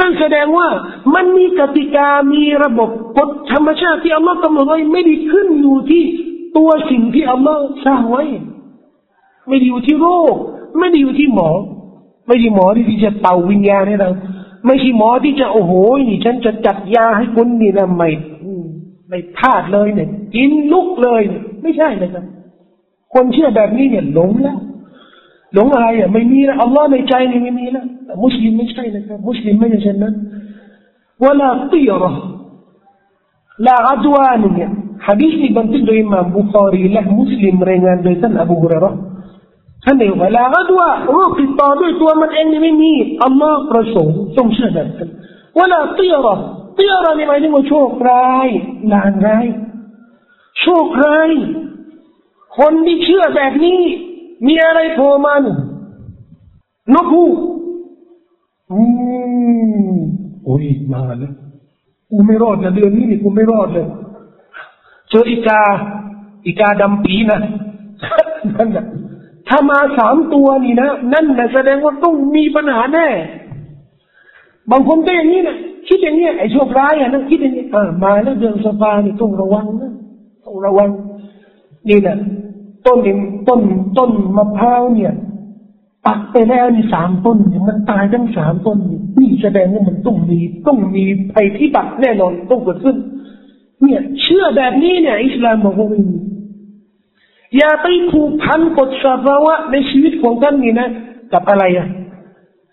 [0.00, 0.68] นั่นแสดงว่า
[1.14, 6.02] มันมีกติกา มีระบบกฎธรรมชาติที่อัลลอฮ์กำหนดไว้ไม่ได้ขึ้นอยู่ที่
[6.56, 8.22] ตัวสิ่งที่อัลลอฮ์สร้างไว้
[9.48, 10.34] ไม่ได้อยู่ที่โรค
[10.78, 11.50] ไม่ได้อยู่ที่หมอ
[12.26, 14.10] ไม่ใช่หมอที่จะเป่าวิญญาณให้เรา
[14.66, 15.72] ไม่ใช่หมอที่จะโอ้โห
[16.08, 18.08] นี่ฉันจะจัดยาให้คุณนี่นะไม่
[19.08, 21.22] ไม่พลาดเลยเนี่ยกินลุกเลย
[21.62, 22.24] ไม่ใช่เลยครับ
[23.14, 24.58] คนเชื่อแบบนี้เนี่ยหลงแล้ว
[25.54, 27.84] หลงอะไรอะไม่มีนะอัลลอฮ์ในใจนี่ไม่มีนะ
[28.24, 30.14] มุสลิมไม่ใช่นะครับมุสลิมไม่ใช่เช่นนั้น
[31.24, 32.12] วลาตีรอ
[33.66, 34.70] ลาอัดวานเนี่ย
[35.06, 38.98] ฮะดีษนี้บันทึกโดยอิหม่ามบุคอรีและมุสลิมรายงานโดยท่านอบูฮุเรย์
[39.84, 42.92] ท่านเองว่าลาอัดวาโรคติดต่อด้วยตัวมันเองนี่ไม่มี
[43.24, 45.08] อัลลอฮ์ประสงค์ต้องเชื่อแบบนั้น
[45.56, 46.34] ว่าลาตีระ
[46.78, 48.48] ตีระนี่หมายถึงว่าโชคร้าย
[48.92, 49.46] ลางร้าย
[50.60, 51.30] โชคร้าย
[52.58, 53.80] คนที่เชื่อแบบนี้
[54.46, 55.58] มีอะไรโผล่มาหนึ่ง
[56.94, 57.34] นกฮูก
[58.70, 58.80] อื
[59.88, 59.92] ม
[60.44, 61.34] โอ้ยมาแล้ว
[62.10, 63.86] กูไม่รอดนะเดือนนี้นี่กูไม่รอดเลย
[65.10, 65.60] เจออีกา
[66.46, 67.40] อีกาดำปีนะ
[68.54, 68.86] นั่นนะ
[69.48, 73.08] ถ้ามาสามตัวนี่นะนั่นนะแสดงว่าต้องมีปัญหาแน่
[74.70, 75.56] บางคนก็อย่างนี้นะ
[75.88, 79.92] คิดอย่างนี้ไอ้โชคร้ายอะนะคิดอย่างนี้อ่ามาแล้วเดือนสปานี่ต้องระวังนะ
[80.44, 80.90] ต้องระวัง
[81.88, 82.16] นี่นะ
[82.86, 82.98] ต้น
[83.48, 83.60] ต้น
[83.98, 85.12] ต้นมะพร้าวเนี่ย
[86.06, 88.78] ปักไปแล้วนี่สามต้นเนี่ยมันตายทั้งสามต้น
[89.20, 92.96] นี่แสดงว่ามันต้องมีต้องมีภัยพิบัติแน่นอนต้องเกิดขึ้น
[93.82, 96.18] เนี่ย เชื่อแบบนี้เนี่ย อิสลามบอกว่าไม่มี
[97.56, 100.88] อย่าไปผูกพันกฎสภาวะในชีวิตของท่านนี่นะ
[101.32, 101.88] กับอะไรอะ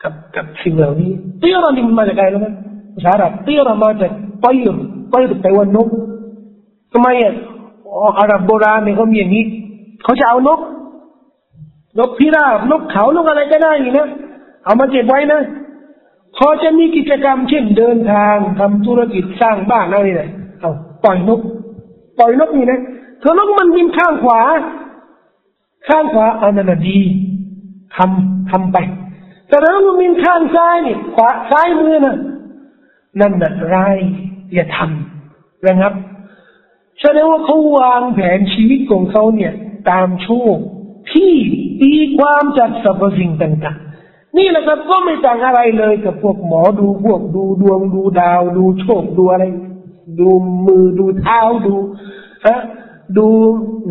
[0.04, 2.48] กับกับสิ่งเหล่านี้เตี้ยรานี่มันมาจากอะไรรู้ไหม
[2.96, 4.12] ภาษาอับเตี้ยรามาจาก
[4.44, 5.88] ปยร์ปยร์แปลว่านก
[6.94, 7.34] ทำไมอะ
[8.20, 9.46] อาหรับโบราณเนี่ยเขามีอย่างนี้
[10.04, 10.60] เขาจะเอานก
[12.00, 14.10] นกพิราบ นกเขา นกอะไรก็ได้นะ
[14.64, 15.42] เอามาเก็บไว้นะ
[16.38, 20.30] พอจะมีกิจกรรมเช่นเดินทางทำธุรกิจสร้างบ้านอะไรเนี่ย
[20.60, 20.72] เอา
[21.04, 21.42] ปล่อยนก
[22.20, 22.82] ปล่อยนกนี่นะ
[23.20, 24.42] เธอนกมันบินข้างขวา
[25.88, 27.00] ข้างขวาอันนั้นดี
[27.96, 28.78] ทำทำไป
[29.48, 32.18] แต่ถ้ามันบินข้างซ้ายนี่ ขวาซ้ายมือนะ
[33.20, 33.98] นั่นน่ะร้าย
[34.54, 35.94] อย่าทำนะครับ
[37.02, 39.54] แสดงว่าเขาวางแผนชีวิตของเขาเนี่ย
[39.90, 40.58] ตามโชค
[41.12, 41.34] ที่
[41.82, 49.44] ตีความจากสรรพสิ่งต่างๆ นี่แหละครับก็ไม่ต่างอะไรเลยกับพวกหมอดูพวกดูดวงดูดาว ดูโชคดูอะไร
[50.20, 50.30] ดู
[50.66, 51.76] มือดูเท้าดู
[52.48, 52.60] ฮะ
[53.18, 53.28] ดู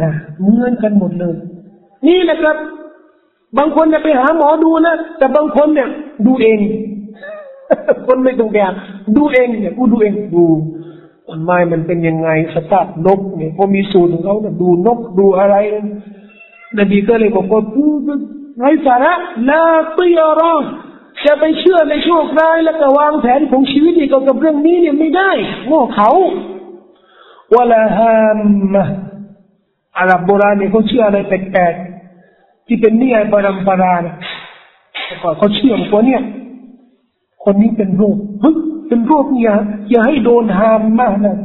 [0.00, 1.36] นะเหมือนกันหมดเลย
[2.08, 2.56] นี่แหละครับ
[3.58, 5.88] บางคนจะไปหาหมอดูนะแต่บางคนเนี่ย
[6.26, 6.58] ดูเอง
[8.06, 8.58] คนไม่ตรงแก
[9.16, 10.44] ดูเองเนี่ยกูดูเองดู
[11.28, 15.56] ต้นไม้มันเป็นยังไงสภาพนกเนี่ยพอมีสูตรของเขาเนี่ยดูนกดูอะไร
[16.78, 17.90] นบีก็เลยบอกว่าผู้
[18.58, 19.12] ไร้สาระ
[19.48, 19.62] ลา
[19.96, 20.54] ตียรอ
[21.26, 25.30] จะไปเชื่อในโชคร้ายแล้วก็วางแผนของชีวิตเกี่ยวกับเรื่องนี้เนี่ยไม่ได้
[25.66, 26.10] โง่เขา
[27.54, 28.18] วะลาฮา
[28.72, 28.84] มะ
[29.98, 34.14] อาหรับโบราณเนี่ยเขาเชื่ออะไรแปลกๆที่เป็นนิยายปรำปรานะ
[35.22, 36.22] ก่อนเขาเชื่อว่าเนี่ย
[37.44, 38.16] คนนี้เป็นโรค
[38.88, 39.52] เป็นโรคเนี่ย
[39.90, 41.36] อย่าให้โดนหามมากนะ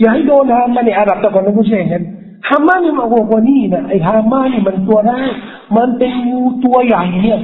[0.00, 2.04] อย่าให้โดนหามมาในอาหรับต่ก่อนเราก็เชื่ออย่างนั้น
[2.48, 5.28] ฮามานี่มาบอกว่านี่นะไอฮามานี่มันตัวร้าย
[5.76, 7.40] มันเป็นงูตัวใหญ่เนี่ย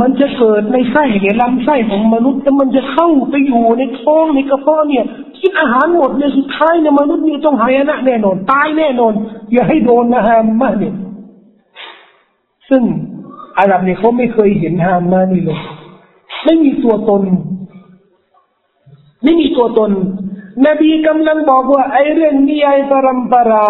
[0.00, 5.04] มันจะเกิดในไส้เนี่ยลำไส้ของมนุษย์แล้วมันจะเข้าไปอยู่ในท้องในกระเพาะเนี่ย
[5.40, 9.12] กินอาหารหมดเนี่ยสุดท้ายเนี่ยมนุษย์นี่ต้องหายนะแน่นอนตายแน่นอน
[9.52, 10.94] อย่าให้โดนนะฮามาเนี่ย
[12.68, 12.82] ซึ่ง
[13.58, 15.58] อาหรับเนี่ยเขาไม่เคยเห็นฮามานี่เลย
[16.44, 17.22] ไม่มีตัวตน
[19.24, 19.90] ไม่มีตัวตน
[20.66, 23.68] นบีกำลังบอกว่าไอ้เรื่องนิยายปรำปรา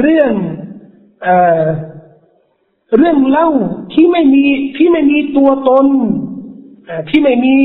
[0.00, 0.32] เรื่อง
[1.22, 1.64] เอ่อ
[2.96, 3.48] เรื่องเล่า
[3.92, 4.44] ที่ไม่มี
[4.76, 5.86] ที่ไม่มีตัวตน
[7.08, 7.56] ที่ไม่มี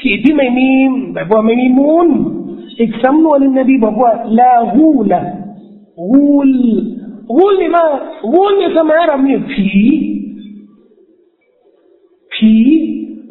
[0.00, 0.70] ที่ที่ไม่มี
[1.14, 2.08] แบบว่าไม่มีมูล
[2.78, 5.20] อีกสำนวนนบีบอกว่าลาฮูละ
[6.10, 6.52] ฮูล
[7.34, 7.84] ฮูลนี่มา
[8.32, 9.68] ฮูลนี่สมัยเรามีผี
[12.34, 12.52] ผี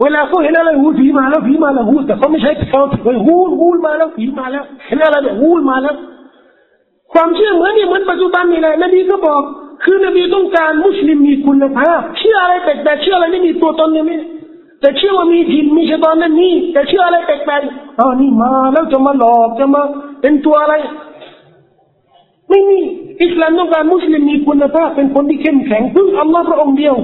[0.01, 5.95] เวลาเขาเห็นอะไรหูผีมาแล้วผีมาแล้วหูแต่เขาไม่ใช่เขาถือหูหูมาแล้วผีมาแล้วเห็นอะไรเนี่ยหูมาแล้ว
[7.13, 9.41] ความเชื่อเหมือนนี่เหมือนปัจจุบันนี่แหละนบีก็บอก
[9.83, 14.17] คือนบีต้องการมุสลิมมีคุณภาพเชื่ออะไรแปลกๆเชื่ออะไรไม่มีตัวตนเนี่ยไม่
[14.81, 19.81] แต่เชื่อว่ามีจินมีชะตอนนั่นนี่แต่เชื่ออะไรแปลกๆอ๋อนี่มาแล้วจะมาหลอกจะมา
[20.21, 20.73] เป็นตัวอะไร
[22.49, 22.77] ไม่มี
[23.23, 26.95] อิสลามต้องการมุสลิมมีคุณภาพเป็นคนที่เข้มแข็งพึ่งอัลลอฮ์พระองค์เดียว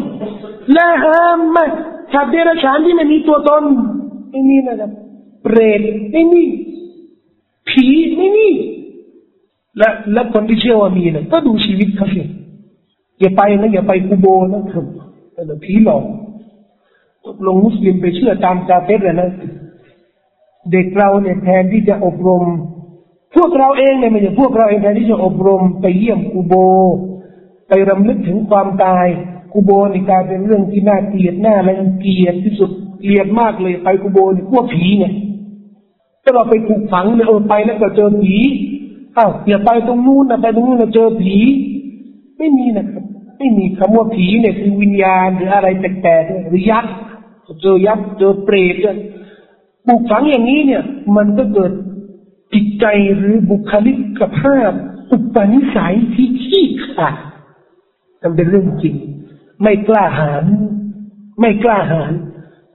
[0.73, 1.65] และห้ามไม่
[2.13, 3.63] ชาติเดรัจฉานที่ไม่มีตัวตน
[4.31, 4.91] ไม่มีนะครับ
[5.43, 6.43] เปรตไม่มี
[7.69, 7.85] ผี
[8.17, 8.47] ไม่มี
[9.77, 12.21] และและคนที่เชื่อว่ามีนี่ยก็ดูชีวิตเขาสิ
[13.19, 14.87] อย่าไปนะอย่าไปกูโบนะเถอะ
[15.33, 16.03] แต่ผีหลอก
[17.25, 19.29] ตกลงมุสลิมไปเชื่อตามกาเฟสเลยนะ
[20.71, 22.43] เด็กเราเนี่ยแทนที่จะอบรม
[23.35, 26.53] พวกเราเองเนี่ยไม่ใช่พวกเราเองแทนที่จะอบรมไปเยี่ยมกูโบ
[27.69, 29.07] ไปรำลึกถึงความตาย
[29.53, 35.13] กูโบนี่กลายเป็นเรื่องที่น่าเกลียดน่ารังเกียจที่สุดเกลียดมากเลยไปกูโบนี่พวกผีเนี่ย
[36.23, 38.37] ถ้าเราไปถูกฝังเนี่ยเออไปแล้วก็เจอผี
[39.17, 41.37] อ้าวอย่าไปตรงนู้นนะไปตรงนู้นนะเจอผี
[42.37, 43.03] ไม่มีนะครับ
[43.37, 46.93] ไม่มีคำว่าผีเนี่ยคือวิญญาณหรืออะไรแปลกๆหรือยักษ์
[47.61, 48.97] เจอยักษ์เจอเปรตเนี่ย
[49.87, 50.83] ปลูกฝังอย่างนี้เนี่ย
[51.15, 51.71] มันก็เกิด
[52.53, 52.85] จิตใจ
[53.17, 54.71] หรือบุคลิกภาพ
[55.11, 57.15] อุปนิสัยที่ขี้ขาด
[58.21, 58.95] มันเป็นเรื่องจริง
[59.63, 60.45] ไม่กล้าหาญ
[61.39, 62.13] ไม่กล้าหาญ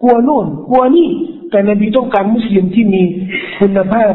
[0.02, 1.08] กลัวโน่นกลัวนี่
[1.50, 3.02] แต่นบีต้องการมุสลิมที่มี
[3.60, 4.12] คุณภาพ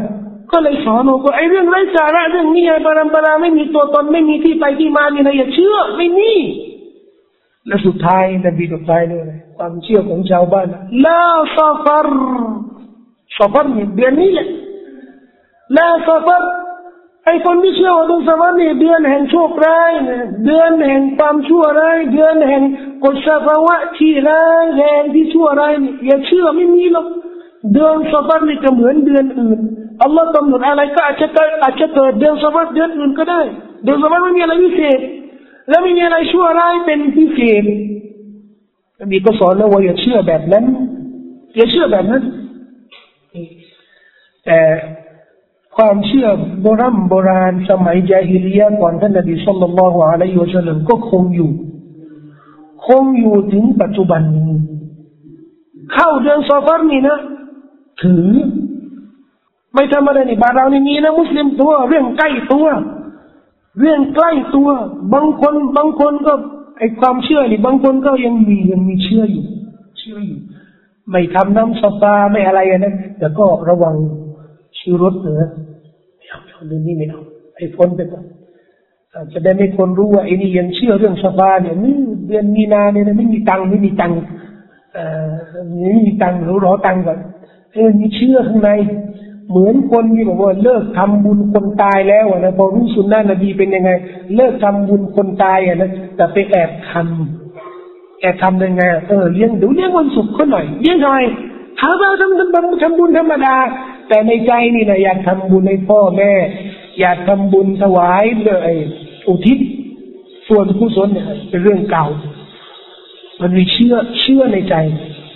[0.51, 6.32] ก็เลยสอนว่าไอ้เรื่องไร้สาระเรื่องนี้ปรัมปราไม่มีตัวตนไม่มีที่ไปที่มานี่นะอย่าเชื่อ ไม่มี
[7.67, 9.24] และสุดท้ายนบีตกท้ายด้วย
[9.57, 10.67] ความเชื่อของชาวบ้าน
[11.06, 12.16] لا صفر
[13.38, 14.47] ซาฟารเนี่ยเดือนนี้แหละ
[15.78, 16.49] لا صفر
[17.26, 19.91] ไอ้คนที่เชื่อว่าดวงสวรรค์นี่เดือนแห่งโชคร้าย
[20.45, 22.63] เดือนแห่งความชั่วร้ายเดือนแห่ง
[23.03, 25.74] กฎสภาวะที่ร้ายแรงที่ชั่วร้าย
[26.05, 27.07] อย่าเชื่อไม่มีหรอก
[27.74, 29.59] เดือนสฟารนี่ก็เหมือนเดือนอื่น
[30.01, 33.41] อัลลอฮ์กำหนดอะไรก็อาจจะเกิดอาจจะเกิดเดือนสฟารเดือนอื่นก็ได้
[33.84, 34.99] เดือนสฟารไม่มีอะไรพิเศษ
[35.69, 37.63] แล้วไม่มีอะไรชั่วร้ายเป็นพิเศษ
[39.11, 40.65] มีก็สอนนะว่าอย่าเชื่อแบบนั้น
[41.55, 42.24] อย่าเชื่อแบบนั้น
[44.45, 44.59] แต่
[45.76, 46.28] ความเชื่อ
[46.61, 51.51] โบราณโบราณสมัยจาฮิลียะก่อนท่านนบีสุลต่านละฮ์อะลัยฮิวะสัลลัมก็คงอยู่
[52.86, 54.51] คงอยู่ถึงปัจจุบันนี้
[55.93, 57.17] เข้าเดือนซอฟาร์นี่นะ
[58.01, 58.28] ถือ
[59.74, 62.67] ไม่ธรรมดานี่บาเรานี่มีนะมุสลิมตัว เรื่องใกล้ตัว
[63.80, 64.69] เรื่องใกล้ตัว
[65.13, 66.34] บางคน บางคนก็
[66.78, 69.45] ไอความเชื่อนี่บางคนก็ยังมียังมีเชื่ออยู่
[69.99, 70.39] เชื่ออยู่
[71.09, 73.95] ไม่ทำน้ำซาฟาไม่อะไรนะแต่ก็ระวัง
[74.84, 75.50] ชื่รถเนอะ
[76.18, 77.22] ไม่เอาเรื่องนี้ไม่เอา
[77.56, 78.26] ไอ้พ้นไปก่อน
[79.34, 81.96] จะได้ไม่คนรู้ว่าไอ้นี่ยังเชื่อเรื่องสภาเนี่ยนี่
[82.28, 84.18] เดือนมีนาเนี่ยไม่มีตังค์ไม่มีตังค์
[84.94, 85.32] เอ่อ
[85.92, 87.20] ไม่มีตังค์หรู้รอตังค์ก่อน
[87.74, 88.70] เออมีเชื่อข้างใน
[89.50, 93.92] เหมือนคนที่บอกว่าเลิกทำบุญคนตายแล้วนะพอรู้สุนนะนบีเป็นยังไง
[94.36, 101.24] เลิกทำบุญคนตายอะนะแต่ไปแอบทำแอบทำยังไงเออเลี้ยงดูเลี้ยงวันศุกร์เขาหน่อยเลี้ยงหน่อย
[101.80, 103.56] ทำเอาทำทำทำบุญธรรมดา
[104.08, 106.32] แต่ในใจนี่นะอยากทำบุญให้พ่อแม่
[106.99, 108.74] อยากทำบุญถวายเลย
[109.28, 109.60] อุทิศ
[110.49, 112.08] ส่วนผู้สนเนี่ยเป็นเรื่องเก่า
[113.41, 114.76] มันมีเชื่อเชื่อในใจ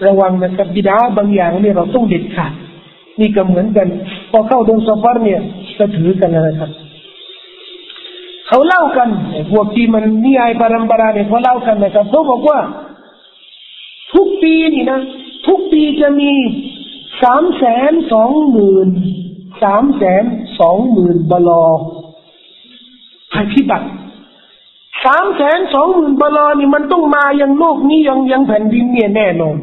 [0.05, 2.53] ระวังนะครับบิดาบางอย่างเนี่ยเราต้องเด็ดขาด
[3.19, 3.87] นี่ก็เหมือนกัน
[4.31, 5.41] พอเข้าดงสฟาร์เนี่ย
[5.77, 6.71] ก็ถือกันนะครับ
[8.47, 9.09] เขาเล่ากัน
[9.51, 12.59] พวกที่มันนิยายปรำปราเนี่ยเขาเล่ากันนะครับเขาบอกว่า
[14.13, 14.99] ทุกปีนี่นะ
[15.47, 16.31] ทุกปีจะมี
[17.23, 18.89] สามแสนสองหมื่น
[19.63, 20.23] สามแสน
[20.59, 21.65] สองหมื่นบลอ
[23.33, 23.87] ภัยพิบัติ
[25.05, 29.55] สามแสนสองหมื่นบลอนี่มันต้องมายังโลกนี้ยังยังแผ่นดินเนี่ยแน่นอน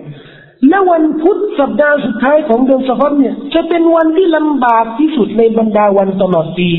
[0.68, 6.70] และวันพุธสัปดาห์สุดท้ายของเดือนสฟเนี่ย จะเป็นวันที่ลำบากที่สุดในบรรดาวันตลอดปี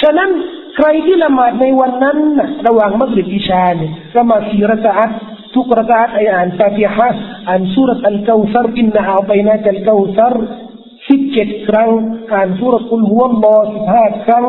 [0.00, 0.30] ฉะนั้น
[0.76, 2.18] ใครที่ละหมาดในวันนั้น
[2.66, 5.10] ระหว่างมักริบอิชาเนี่ยละหมาดสี่รักอัต
[5.54, 7.08] ทุกร็อกอัตอ่านฟาติฮะ
[7.48, 10.34] อ่านสุรอัลกาวซารإنا أعطيناك الكوثر
[11.08, 11.90] สิบเจ็ดครั้ง
[12.32, 14.44] อ่านสุรقل هو اللهสิบห้าครั้ง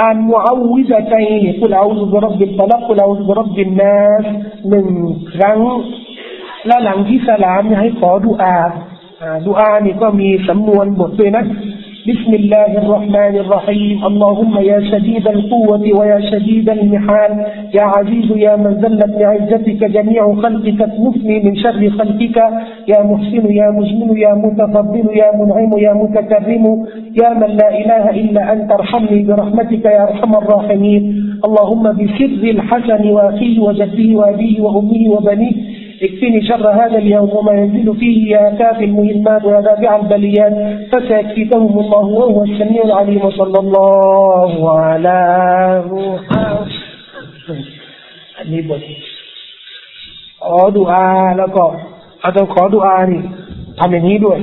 [0.00, 1.26] อ่านมุอาวิซะตัย
[1.60, 4.24] قل أعوذ برب الفلق قل أعوذ برب الناس
[4.68, 4.88] หนึ่ง
[5.34, 5.58] ครั้ง
[6.66, 8.58] และหลังที่สลามให้ขอดุอา
[9.46, 11.44] ดุอานี่ก็มีสำนวนบทด้วยนะ
[12.02, 14.04] بسم الله الرحمن الرحيم.
[14.06, 17.32] اللهم يا شديد القوة ويا شديد المحال.
[17.74, 22.36] يا عزيز يا من ذلت بعزتك جميع خلقك تنفني من شر خلقك.
[22.92, 26.64] يا محسن يا مجمل يا متفضل يا منعم يا متكرم.
[27.22, 31.02] يا من لا إله إلا أنت ارحمني برحمتك يا أرحم الراحمين.
[31.46, 38.17] اللهم بسر الحسن وأخيه وجده وأبيه وأمه وبنيه اكفني شر هذا اليوم وما ينزل فيه
[38.35, 40.53] يا كافي المهمات ويا دافع البليات
[40.91, 45.19] فسيكفيكهم الله وهو السميع العليم وصلى الله على
[45.91, 46.69] محمد
[48.37, 48.81] อันนี้บท
[50.45, 51.07] ขอดุอา
[51.37, 51.63] แล้วก็
[52.21, 53.21] เอาต้องขอดุอานี่
[53.79, 54.39] ทำอย่างนี้ด้วย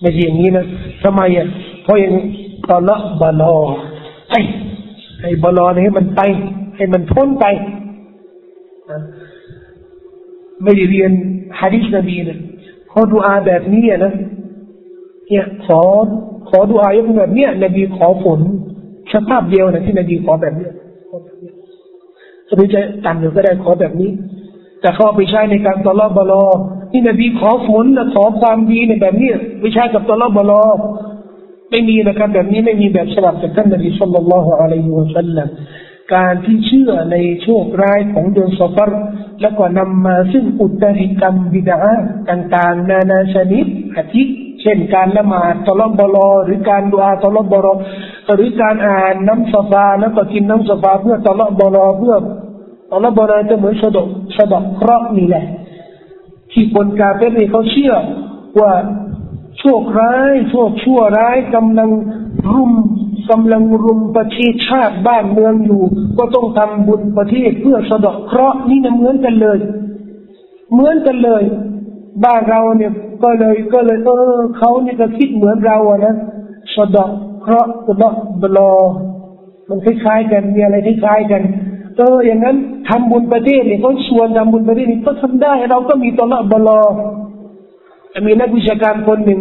[0.00, 0.64] ไม่ใช่อย่างนี้นะ
[1.02, 1.46] ทำไมอ่ะ
[1.82, 2.14] เพราะอย่าง
[2.68, 3.54] ตอนละบาลอ
[4.30, 4.40] ไอ้
[5.22, 6.20] ไอ้บาลอนี่ให้มันไป
[6.76, 7.44] ให้มันพ้นไป
[10.63, 11.11] ไม่ได้เรียน
[11.59, 12.37] ฮะดิษนบีนะ
[12.91, 14.13] ขอดุอาแบบนี้นะ
[15.27, 15.81] เนี่ยขอ
[16.49, 18.39] ขอดุอายกแบบเนี้ยนบีขอฝน
[19.13, 20.71] สภาพเดียวนะที่นบีขอแบบเนี้ย
[22.55, 24.11] หรือจะต่ำหรือก็ได้ขอแบบนี้
[24.81, 26.43] แต่เขาไปใช้ในการตลอบบลอ
[26.91, 29.29] ที่นบีขอฝนนะขอความดีในแบบนี้
[29.59, 30.61] ไม่ใช่กับตลอบบลอ
[31.71, 35.47] ไม่มีนะครับแบบนี้ไม่มีแบบฉบับจากท่านนบีสุลต่านละฮ์อะลัยฮิวะสัลลัม
[36.13, 38.91] การที่เชื่อในโชคร้ายของเดือนซอฟาร
[39.41, 41.79] แล้วก็นำมาซึ่งอุตริกรรมบิดา
[42.29, 44.23] ต่างๆ นานาชนิดอาทิ
[44.61, 47.73] เช่นการละหมาดตลบบลอหรือการดูอาตลบบลอ
[48.35, 52.15] หรือการอ่านน้ำสฟาแล้วก็กินน้ำสฟาเพื่อตลบบลอเพื่อ
[52.91, 54.07] ตลบบลอจะเหมือนสะดก
[54.37, 55.45] สะดกเคราะห์นี่แหละ
[56.51, 57.93] ที่คนกาเฟรเขาเชื่อ
[58.59, 58.73] ว่า
[59.59, 61.89] โชคร้ายโชคชั่วร้ายกำลัง
[62.53, 62.71] รุม
[63.31, 65.81] กำลังรุมประเทศชาติบ้านเมืองอยู่
[66.17, 69.57] ก็ต้องทำบุญประเทศเพื่อสะดอกเคราะห์นี่นะเหมือนกันเลย
[70.71, 71.43] เหมือนกันเลย
[72.25, 72.91] บ้านเราเนี่ย
[73.23, 76.15] ก็เลยก็เลยเออเขาเนี่ยก็คิดเหมือนเราอะนะ
[76.75, 77.11] สะดอก
[77.41, 78.71] เคราะห์สะดอกบลอ
[79.69, 81.41] มันคล้ายๆกันมีอะไรคล้ายๆกัน
[81.97, 82.55] เอออย่างนั้น
[82.89, 86.81] ทำบุญประเทศเนี่ยเขาชวนทำบุญประเทศนี่ก็ทำได้ เราก็มีตละบลอ
[88.25, 89.39] มีนักวิชาการคนหนึ่ง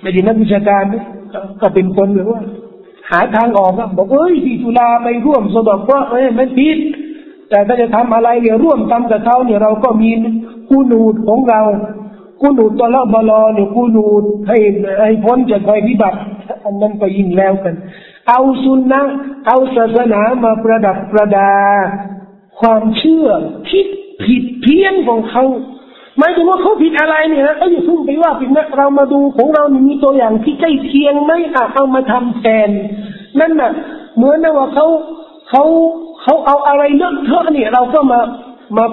[0.00, 0.84] ไม่ใช่นักวิชาการ
[1.60, 2.40] ก็เป็นคนหรือว่า
[3.10, 6.78] หาทางออกอะบอกเอ้ยที่จุฬาไปร่วมสดอกเพราเอ้ยมันผิด
[7.50, 10.10] แต่ถ้าจะทำอะไรเนี่ยร่วมทำกับเขาเนี่ยเราก็มี
[10.70, 11.60] กูนูดของเรา
[12.40, 14.58] กูนูดตละบลอเนี่ยกูนูดให้
[15.00, 16.18] ให้พ้นจากภัยพิบัติ
[16.64, 17.74] อันนั้นก็ยิ่งแล้วกัน
[18.28, 19.02] เอาสุนนะ
[19.46, 21.52] เอาศาสนามาประดับประดา
[22.60, 23.26] ความเชื่อ
[23.68, 23.84] ที่
[24.24, 25.44] ผิดเพี้ยนของเขา
[26.18, 32.68] หมายถึงว่าเขาผิดอะไรเนี่ยนะเอ้ยอย่าพิ่งไปว่าผิดนะเรามาดูของเรานี่มีตัวอย่างที่ใกล้เคียงไหมอะเอามาทำแทน
[33.40, 33.70] นั่นน่ะ
[34.16, 34.86] เหมือนนะว่าเขา
[35.50, 35.64] เขา
[36.22, 38.20] เขาเอาอะไรเลอะเทอะเนี่ย เราก็มา
[38.76, 38.84] มา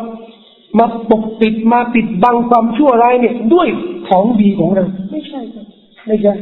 [0.77, 3.67] มาปกปิดมาปิดบังความชั่วร้ายเนี่ย ด้วย
[4.07, 5.65] ของดีของเราไม่ใช่ครับ
[6.07, 6.33] ไม่ใช่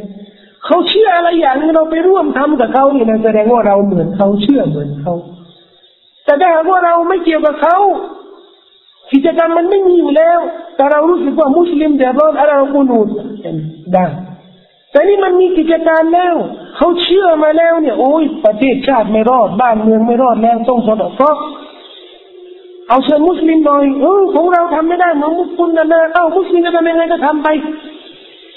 [0.65, 5.13] เขาเชื่ออะไรอย่างนี้เราไปร่วมทำกับเขานี่นะแสดงว่าเราเหมือนเขาเชื่อเหมือนเขา
[6.25, 7.77] แต่ถ้าว่าเราไม่เกี่ยวกับเขา
[9.13, 10.39] กิจกรรมมันไม่มีอยู่แล้ว
[10.75, 13.07] แต่เรารู้สึกว่ามุสลิมเดือดร้อนอะไรเราคูนูด
[13.93, 14.05] ได้
[14.91, 16.35] แต่นี่มันมีกิจการแล้ว
[16.77, 21.35] เขาเชื่อมาแล้วเนี่ยโอ้ยประเทศชาติไม่รอดบ้านเมืองไม่รอดแล้วต้องสนองเพราะ
[22.89, 27.47] เอาเชิญมุสลิมหน่อยเออของเราทำไม่ได้เหมือนมุสลิมนะนะเอ้ามุสลิมจะทำยังไงก็ทำไป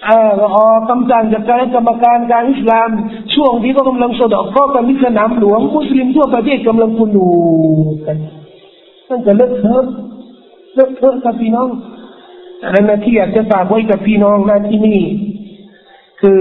[0.07, 2.89] เออออกำจัดจากการกรรมการการอิสลาม
[3.35, 7.29] ช่วงที่ก็กำลังสดอกก็กันที่สนามหลวงมุสลิมทั่วประเทศกำลังคุนู
[8.07, 8.17] กัน
[9.09, 9.85] นั่นจะเลิกเถอะ
[10.75, 11.71] เลอะเทอะกับพี่น้อง
[12.63, 15.01] อะไรนะที่อยากจะฝากไว้กับพี่น้องนะที่นี่
[16.21, 16.41] คือ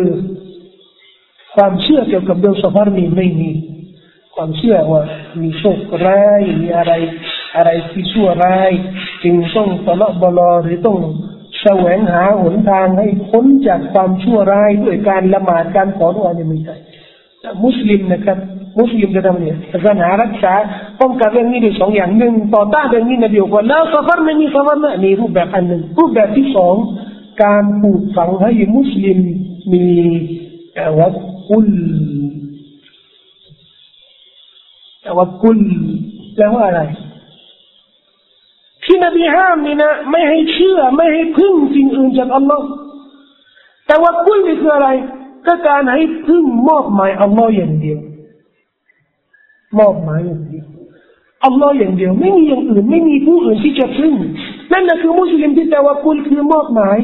[1.55, 3.51] ความเชื่อเกี่ยวกับเรื่องสฟาร์มีไม่มี
[4.35, 5.01] ความเชื่อว่า
[5.41, 6.93] มีโชคร้ายมีอะไร
[7.55, 8.71] อะไรที่ชั่วร้าย
[9.23, 10.97] จึงต้องตลาะบลอหรือต้อง
[11.61, 16.75] แสวงหาหนทางให้พ้นจากความชั่วร้ายด้วยการละหมาดการขอดุอาเนี่ยไม่ใช่
[17.63, 18.37] มุสลิมนะครับ
[18.79, 20.53] มุสลิมจะทำเนี่ยศาสนารักษา
[21.01, 26.75] ป้องกันเรื่องนี้ด้วยสองอย่างหนึ่งต่อต้านเรื่องนี้นะเดียวกันแล้วซาฟารไม่มีซาฟารนะมีรูปแบบอันหนึ่งรูปแบบที่สอง
[27.43, 29.19] การปลูกฝังให้มุสลิม
[29.73, 29.85] มี
[30.99, 31.13] วัด
[31.49, 31.67] กุล
[35.17, 35.59] วัดกุล
[36.35, 36.81] แปลว่าอะไร
[38.83, 42.65] ที่นบีห้ามนี่นะไม่ให้เชื่อไม่ให้พึ่งสิ่งอื่นจากอัลลอฮ์
[43.87, 44.89] แต่ว่ากุลนี่คืออะไร
[45.47, 47.99] ก็การให้พึ่งมอบหมายอัลลอฮ์อย่างเดียว
[49.79, 50.65] มอบหมายอย่างเดียว
[51.45, 54.13] อัลลอฮ์อย่างเดียวไม่มีอย่างอื่น ไม่มีผู้อื่นที่จะพึ่ง
[54.71, 56.97] นั่นนะคือมุสลิมที่ตะวักกุลคือมอบหมาย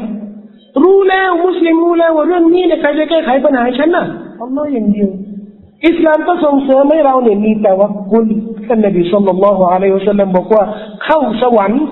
[0.82, 4.06] รู้แล้วมุสลิมรู้แล้วว่าเรื่องนี้เนี่ยใครจะแก้ไขปัญหาฉันน่ะ
[4.42, 5.10] อัลลอฮ์อย่างเดียว
[5.86, 8.24] อิสลามก็ส่งเสริมให้เราเนี่ยมีตะวักกุล
[8.66, 10.62] ท่านนบีصلى الله عليه وسلمบอกว่า
[11.04, 11.82] เข้าสวรรค์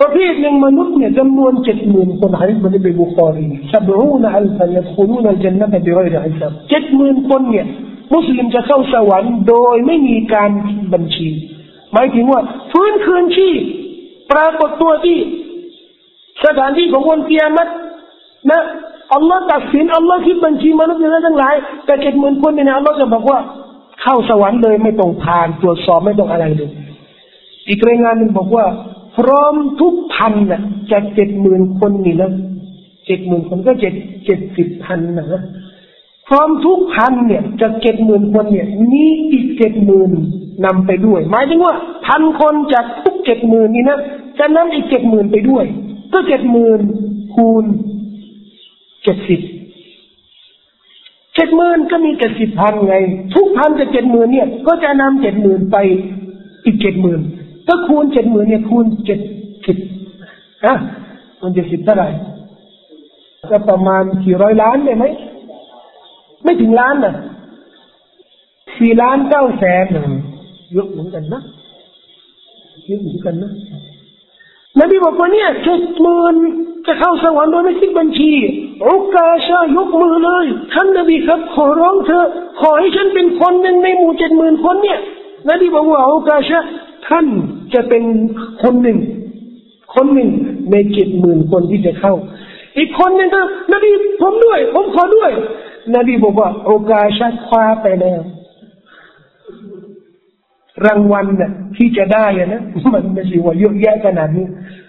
[0.00, 7.66] ประเภทหนึ่งมนุษย์เนี่ยจำนวนเจ็ดหมื่นคนฮะดีษมันในบุคอรีسبعون ألفا يدخلون الجنة بغير حسابเจ็ดหมื่นคนเนี่ย
[8.14, 10.50] มุสลิมจะเข้าสวรรค์โดยไม่มีการ
[10.92, 11.28] บัญชี
[11.92, 12.40] หมายถึงว่า
[12.72, 13.60] ฟื้นคืนชีพ
[14.32, 15.18] ปรากฏตัวที่
[16.44, 17.70] สถานที่ของคนเกียรติ
[18.50, 18.62] นะ
[19.14, 21.54] อัลลอฮ์ตัดสินอัลลอฮ์คิดบัญชีมนุษย์ทั้งหลาย
[21.84, 23.38] แต่เจ็ดหมื่นคนเนี่ยอัลลอฮ์จะบอกว่า
[24.02, 26.70] เข้าสวรรค์เลยไม่ต้องผ่านตรวจสอบไม่ต้องอะไรเลย
[27.68, 28.66] อีกรายงานหนึ่งบอกว่า
[29.18, 32.30] พร้อมทุกพันนะจากเจ็ดหมื่นคนนี่นะ
[33.06, 33.94] เจ็ดหมื่นคนก็เจ็ด
[34.26, 35.42] เจ็ดสิบพันนะ
[36.28, 40.10] พร้อมทุกพันเนี่ยจะเจ็ดหมื่นคนเนี่ยมีอีกเจ็ดหมื่น
[40.64, 41.74] นำไปด้วย หมายถึงว่า
[42.06, 43.98] พันคนจากทุกเจ็ดหมื่นนี่นะ
[44.38, 45.64] จะนำอีกเจ็ดหมื่นไปด้วย
[46.12, 46.80] ก็เจ็ดหมื่น
[47.34, 47.64] คูณ
[49.04, 49.40] เจ็ดสิบ
[51.34, 52.96] เจ็ดหมื่นก็มีเจ็ดสิบพันไง
[53.34, 55.76] ทุกพันจะเจ็ดหมื่นเนี่ยก็จะนำเจ็ดหมื่นไป
[56.64, 57.20] อีกเจ็ดหมื่น
[57.68, 59.20] ก็คูณเจ็ดหมื่นเนี่ยคูณเจ็ด
[59.66, 59.76] สิบ
[60.64, 60.74] อะ
[61.42, 62.08] มันจะสิบเท่าไหร่
[63.50, 65.04] ก็ประมาณกี่ร้อยล้านได้ไหม
[66.46, 67.14] ไม่ถึงล้านนะ
[68.78, 69.84] สี่ล้านเก้าแสน
[70.72, 71.42] เยอะเหมือนกันนะ
[72.86, 73.50] เยอะเหมือนกันนะ
[74.80, 76.34] นบีบอกว่าเนี่ยเจ็ดหมื่น
[76.86, 78.32] จะเข้าสวรรค์โดยไม่คิดบัญชี
[78.82, 82.26] โอกาชายกมือเลย ท่านนบีครับ ขอร้องเธอ
[82.60, 84.98] ขอให้ฉันเป็นคนหนึ่งในหมู่เจ็ดหมื่นคนเนี่ย
[85.48, 86.58] นบีบอกว่าโอกาชา
[87.08, 87.26] ท่าน
[87.74, 88.02] จะเป็น
[88.62, 88.98] คนหนึ่ง
[89.94, 90.30] คนหนึ่ง
[90.70, 92.14] ในเจ็ดหมื่นคนที่จะเข้า
[92.78, 93.42] อีกคนหนึ่งก็
[93.72, 93.90] นบี
[94.22, 95.30] ผมด้วย ผมขอด้วย
[95.94, 97.06] นบีบอกว่าโอกาส
[97.46, 98.20] คว้าไปแล้ว
[100.86, 102.62] รางวัลน่ะที่จะได้นะ
[102.94, 104.46] มันไม่ใช่ว่าเยอะแยะขนาดนี้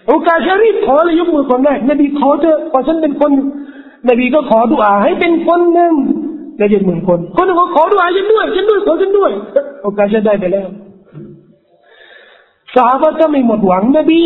[0.08, 3.30] โอกาสรีบขอเลยยกมือคนแรกนบีขอเถอะพอฉันเป็นคน
[4.08, 5.92] นบีก็ขอดุอาให้เป็นคนหนึ่ง
[6.58, 9.30] ได้เจ็ดหมื่นคน คนหนึ่งก็ขอดูอาฉันด้วยฉันด้วยขอฉันด้วย
[9.82, 10.68] โอกาสจะได้ไปแล้ว
[12.74, 14.22] สาบะก็ไม่หมดหวังนบี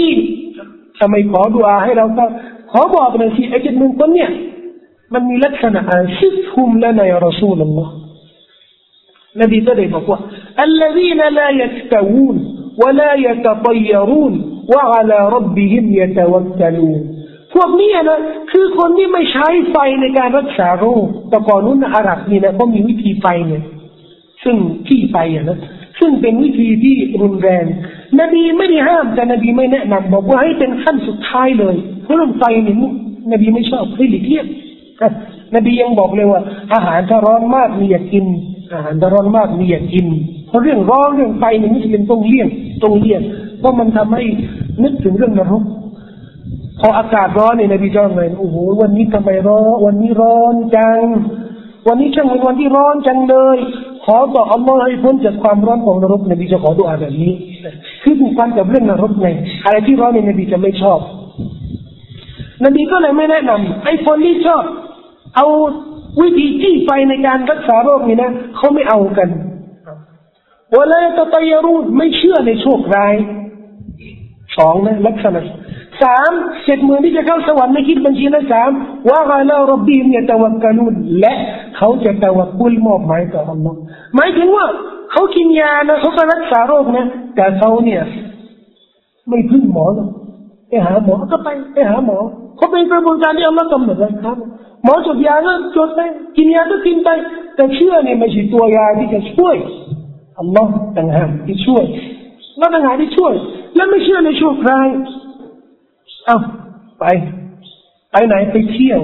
[1.00, 2.24] ทำไมขอดูอาให้เราก็
[2.72, 4.30] ขอบอกหน่อยสิไอ้เจ็ดหมื่นคนเนี่ย
[5.13, 7.93] มันมีลักษณะอันซิฟฮุมละนายรอซูลลอฮ์
[9.41, 10.19] นบีก็ได้บอกว่า
[10.67, 12.35] الذين لا يستوون
[12.81, 14.33] ولا يتطيرون
[14.73, 16.99] وعلى ربهم يتوكلون
[17.53, 18.19] พวกนี้นะ
[18.51, 23.63] คือคนที่ไม่ใช้ไฟในการรักษาโรคแต่ก่อนนู้นอาหรับนี่นะเขามีวิธีไฟเนี่ย
[24.43, 24.55] ซึ่ง
[24.88, 25.59] ที่ไฟอ่ะนะ
[25.99, 27.65] ซึ่งเป็นวิธีที่รุนแรง
[28.19, 32.75] นบีไม่ได้ห้ามแต่นบีไม่แนะนำบอกว่าให้เป็นขั้นสุดท้ายเลยเพราะเรื่องไฟนี่
[33.31, 34.45] นบีไม่ชอบให้หลีกเลี่ยง
[35.55, 36.40] นบียังบอกเลยว่า
[36.74, 38.26] อาหารถ้าร้อนมากมีอย่ากิน
[38.74, 40.07] อาหารถ้าร้อนมากมีอย่ากิน
[40.48, 42.48] เพราะเรื่องร้อนเรื่องไฟนี่มุสลิมต้องเลี่ยง
[42.82, 43.22] ต้องเลี่ยง
[43.61, 44.24] เพราะมันทำให้
[44.82, 45.62] นึกถึงเรื่องนรก
[46.80, 51.03] พออากาศร้อนเนี่ยนบีจ้องเลยโอ้โหวันนี้ทำไมร้อนวันนี้ร้อนจัง
[51.88, 53.59] วันนี้ช่างเป็นวันที่ร้อนจังเลย
[54.05, 57.32] ขอต่ออัลลอฮ์ให้พ้นจากความร้อนของนรกนบีจะขอดุอาแบบนี้
[58.03, 59.28] คือผูกพันกับเรื่องนรกไง
[59.64, 60.98] อะไรที่ร้อนเนี่ยนบีจะไม่ชอบ
[62.64, 64.62] นบีก็เลยไม่แนะนำไอ้คนที่ชอบ
[65.36, 65.46] เอา
[66.20, 69.28] วิธีที่ไปในการรักษาโรคนี่นะเขาไม่เอากัน
[70.76, 73.14] วลาตะตยรูดไม่เชื่อในโชคร้าย
[74.56, 75.42] สองนะลักษณะ
[76.02, 76.32] สาม
[76.64, 78.70] เจ็ดหมื่นที่จะเข้าสวรรค์ไม่คิดบัญชีละสาม
[79.08, 81.32] ว่าไงเรารบีมเนี่ยตะวักกันุนและ
[81.76, 83.78] เขาจะตะวักกุลมอบหมายต่ออัลลอฮ์
[84.14, 84.66] หมายถึงว่า
[85.12, 88.02] เขากินยานะเขาก็รักษาโรคนะแต่เขาเนี่ย
[89.28, 90.08] ไม่พึ่งหมอนะ
[90.68, 92.18] ไปหาหมอก็ไปไปหาหมอ
[92.56, 94.36] เขาเป็นกระบวนการที่อัลลอฮ์กำหนดไว้ครับ
[94.84, 96.00] หมอจดยาก็จดไป
[96.36, 97.08] กินยาก็กินไป
[97.54, 99.56] แต่เชื่อเนี่ยไม่ใช่ตัวยาที่จะช่วย
[100.38, 101.84] อัลลอฮ์ต่างหากที่ช่วย
[102.58, 103.32] แล้วต่างหากที่ช่วย
[103.74, 104.88] แล้วไม่เชื่อในช่วงคราย
[106.26, 106.38] เอา
[107.00, 107.04] ไป
[108.12, 109.00] ไปไหนไปเที่ยว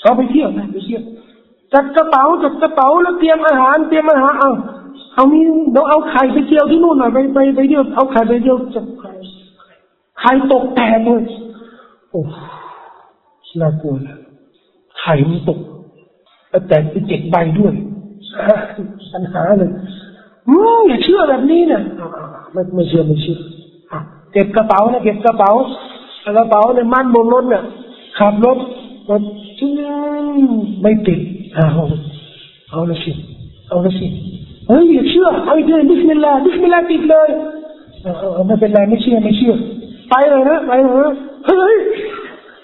[0.00, 1.02] เขาไปเที่ยวนะไปเที่ยว
[1.72, 4.50] จัดกระเป๋าจัดกระเป๋าแล้วเตรียมอาหารเตรียมอาหารเอา
[5.14, 5.40] เอามี
[5.72, 9.10] เราเอาไข่ไปเที่ยวที่นู่นหน่อยไปไปไปเที่ยวเอาไข่ไปเที่ยวจับไข่
[10.20, 11.22] ไข่ตกแตกเลย
[12.10, 12.20] โอ้
[13.60, 14.21] น่ากลัวเลย
[15.02, 15.58] ไข่มันตก
[16.68, 17.74] แต่ไปเจ็ดใบด้วย
[19.12, 19.70] ปัญหาเลย
[20.48, 21.82] อืมอย่าเชื่อแบบนี้เนี่ย
[22.52, 23.38] ไม่ไม่เชื่อไม่เชื่อ
[24.32, 25.50] เก็บกระเป๋านะเก็บกระเป๋า
[26.24, 27.62] กระเป๋าเนี่ยมั่นบนรถเนี่ย
[28.18, 28.58] ขับรถ
[29.10, 29.22] รถ
[29.58, 29.70] ชิ้น
[30.80, 31.20] ไม่ติด
[31.54, 31.66] เอา
[32.70, 33.12] เอาละสิ
[33.68, 34.06] เอาละสิ
[34.68, 37.28] เฮ้ยอย่าเชื่อเอาอีกเลยบิสมิลลาห์บิสมิลลาติดเลย
[38.46, 39.54] ไม่เป็นไรไม่เชื่อไม่เชื่อ
[40.10, 41.12] ไปเลยนะไปเลย
[41.46, 41.74] เฮ้ย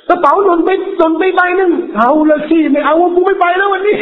[0.09, 3.97] กระเป๋าหล่นไปหล่นไปใบนึงเอาละสิไม่เอากูไม่ไปแล้ววันนี้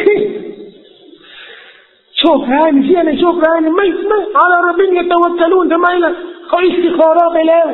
[2.19, 6.13] โชคร้ายม่เชื่อในโชคร้ายไม่ไม่เอาละเราเป็นยังตะวักลุนทำไมล่ะ
[6.47, 7.65] เขาอิสติคอรอไปแล้ว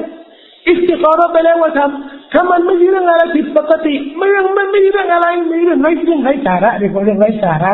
[0.68, 7.74] อิสติคอรอไปแล้วว่าทำถ้ามันไม่มีเรื่องอะไรผิดปกติ ไม่เรื่องไม่มีเรื่องอะไรไม่เรื่องไร้เรื่องไร้สาระเรียกว่าเรื่องไร้สาระ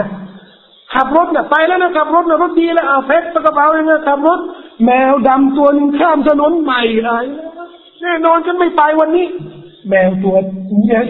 [0.94, 4.40] ขับรถน่ะไปแล้วนะขับรถน่ะรถดีแล้วเอาเพชรกระเป๋าเองนะขับรถ
[4.86, 7.20] แมวดำตัวนึงข้ามถนนใหม่อะไร
[8.02, 9.26] แน่นอนฉันไม่ไปวันนี้
[9.90, 10.36] แมวตัว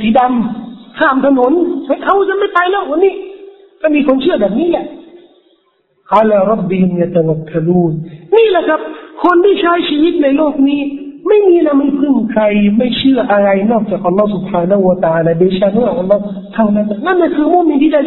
[0.01, 1.53] สีดำข้ามถนน
[1.87, 3.13] ไม่เอาฉันไม่ไปแล้ววันนี้
[3.81, 4.85] ก็มีคนเชื่อแบบนี้แหละ
[6.13, 7.93] อาลารับบีมยตะวักลูน
[8.35, 8.79] นี่แหละครับ
[9.23, 10.81] คนที่ใช้ชีวิตในโลกนี้
[11.27, 12.43] ไม่มีนะไม่พึ่งใคร
[12.77, 16.21] ไม่เชื่ออะไรนอกจากอัลลอฮฺสุบฮานาอูตาลาเดชานุอัลลอฮฺ
[16.53, 18.01] เท่านั้นนั่นคือมุมินที่ได้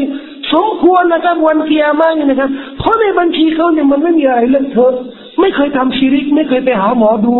[0.52, 4.92] สมควรนะครับวันเกียร์มาเนี่ยนะครับเพราะในบัญชีเขาเนี่ยมันไม่มีอะไรเลอะเทอะ
[5.40, 7.36] ไม่เคยทำชีริก ไม่เคยไปหาหมอดู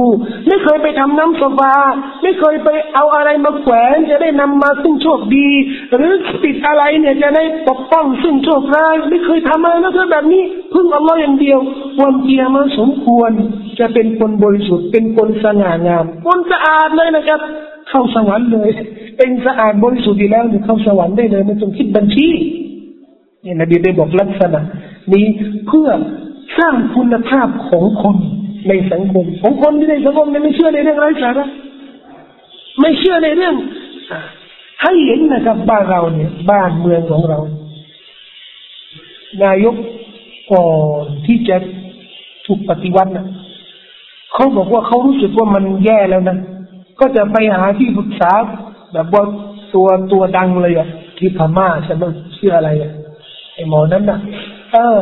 [0.48, 1.74] ไม่เคยไปทำน้ำสบา
[2.22, 5.48] ไม่เคยไปเอาอะไรมาแขวนจะได้นำมาซึ่งโชคดี
[5.94, 6.12] หรือ
[6.44, 10.42] ติดอะไรเนี่ยจะได้ปกป้องซึ่งโชคร้ายไม่เคยทำอะไรนะเธอแบบนี้
[10.74, 11.58] พึ่งอัลลอฮ์อย่างเดียว
[12.02, 13.30] วันเกียร์มาสมควร
[13.78, 17.40] จะเป็นคนบริสุทธิ์เป็นคนสง่างามคนสะอาดเลยนะครับ
[17.88, 18.70] เข้าสวรรค์เลย
[19.18, 22.28] เป็นสะอาดบริสุทธิ์ดีแล้วเนี่ยเข้าสวรรค์ได้เลยไม่ต้องคิดบัญชี
[23.42, 24.60] เนี่ยนบีได้บอกลักษณะ
[25.12, 25.26] นี้
[25.68, 25.88] เพื่อ
[26.58, 28.16] สร้างคุณภาพของคน
[28.68, 31.46] ในสังคม ของคนที่ในสังคมไม่เชื่อในเรื่องไร้สาระ
[32.80, 33.54] ไม่เชื่อในเรื่อง
[34.82, 37.38] ให้เห็นนะครับบ้านเราเนี่ย บ้านเมืองของเรา
[39.44, 39.76] นายก
[40.52, 40.66] ก่อ
[41.02, 41.56] นที่จะ
[42.46, 43.26] ถูกปฏิวัตินะ
[44.34, 46.36] เขาบอกว่าเขารู้สึกว่ามันแย่แล้วนะ
[47.00, 48.32] ก็จะไปหาที่ปรึกษา
[48.92, 49.22] แบบว่า
[49.74, 50.88] ตัวตัวดังเลยอะ
[51.18, 52.04] ที่พม่าใช่ไหม
[52.36, 52.90] ชื่ออะไรอะ
[53.54, 54.18] ไอหมอนั้นนะ
[54.72, 54.98] เออ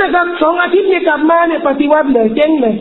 [0.00, 2.74] นั่นนะครับสองอาทิตย์เนี่ยกลับมาเนี่ยปฏิวัติเลยเจ๊งเลย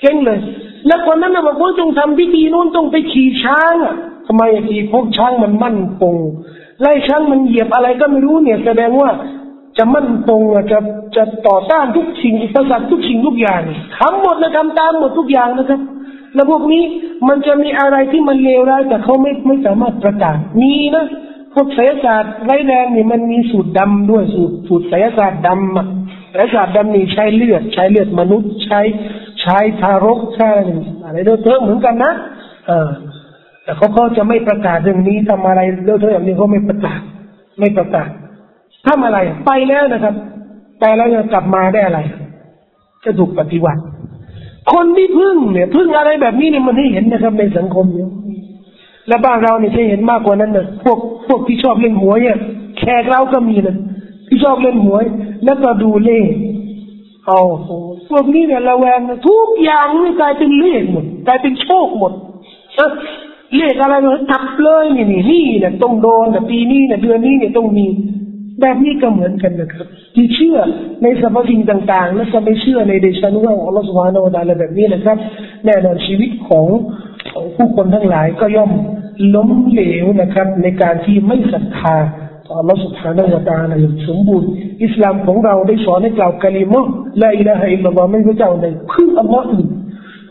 [0.00, 0.38] เจ๊งเลย
[0.86, 3.94] แล้วคนนั้นนะบอกว่าต้องทำพิธีนู้นต้องไปขี่ช้างอะ
[4.26, 6.14] ทำไมขี่พวกช้างมันมั่นคง
[6.80, 9.10] ไล่ช้างมันเหยียบอะไรก็ไม่รู้เนี่ย แสดงว่า
[9.78, 10.40] จะมั่นคง
[10.72, 10.78] จะ
[11.16, 13.62] จะต่อต้านทุกสิ่งอุปสรรคทุกสิ่งทุกอย่าง
[13.98, 15.80] ทำหมดนะทำตามหมดทุกอย่างนะครับ
[16.34, 16.82] แล้วพวกนี้
[17.28, 21.06] มันจะมีอะไรที่มันเลวร้ายแต่เขาไม่ไม่สามารถประกาศมีนะ
[21.54, 25.86] พวกไสยศาสตร์ไรแดงนี่มันมีสูตรดำด้วยสูตรสูตรไสยศาสตร์ดำอะ
[26.34, 28.80] ไสยศาสตร์ดำนี่ใช้เลือด ใช้เลือดมนุษย์ ใช้
[29.40, 30.48] ใช้ทารกใช้
[31.04, 32.12] อะไรเรื่องเหมือนกันนะ
[32.66, 32.88] เออ
[33.62, 37.00] แต่เขาก็จะไม่ประกาศเรื่องนี้ทำอะไรเรื่องแบบนี้เขาไม่ประกาศ
[37.60, 38.08] ไม่ประกาศ
[38.86, 40.14] ทำอะไรไปแล้วนะครับ
[40.80, 42.00] ไปแล้วจะกลับมาได้อะไร
[43.04, 43.80] จะถูกปฏิวัติ
[44.72, 48.10] คนที่พึ่งเนี่ยพึ่งอะไรแบบนี้เนี่ยมันให้เห็นนะครับในสังคมเนี่ย
[49.08, 52.38] และบ้านเราเนี่ยจะเห็นมากกว่านั้นนะพวกพวกที่ชอบเล่นหวยเนี่ย
[52.78, 53.76] แขกเราก็มีนะ
[54.28, 55.04] ที่ชอบเล่นหวย
[55.44, 56.30] แล้วก็ดูเลข
[57.26, 57.40] เอา
[58.10, 62.12] พวกนี้เนี่ยระแวงทุกอย่างนี่กลายเป็นเลขหมดกลายเป็นโชคหมด
[63.56, 67.86] เลขอะไรมันทับเลยนี่นี่นี่เนี่ยต้องโดนแต่ปีนี้เนี่ยเดือนนี้เนี่ยต้องมี
[68.60, 70.58] แบบนี้ก็เหมือนกันนะครับ ที่เชื่อ
[71.02, 75.16] ในสรรพสิ่งต่าง ๆ และจะไม่เชื่อในเดชานุภาพของอัลลอฮฺสุบฮานาอัลลอฮฺแบบนี้นะครับ
[75.66, 76.66] แน่นอนชีวิตของ
[77.33, 78.71] ของผู้คนทั้งหลายก็ย่อม
[79.35, 81.95] ล้มเหลวนะครับ ในการที่ไม่ศรัทธา
[82.45, 84.49] ต่อ Allah سبحانه และ تعالى อย่างสมบูรณ์
[84.83, 86.85] อิสลามของเราได้สอนให้กล่าวกะลิมะ
[87.21, 89.67] ละอิละฮะอิลลัลลอฮ์ไม่พระเจ้าใดพึ่งอัลลอฮ์อื่น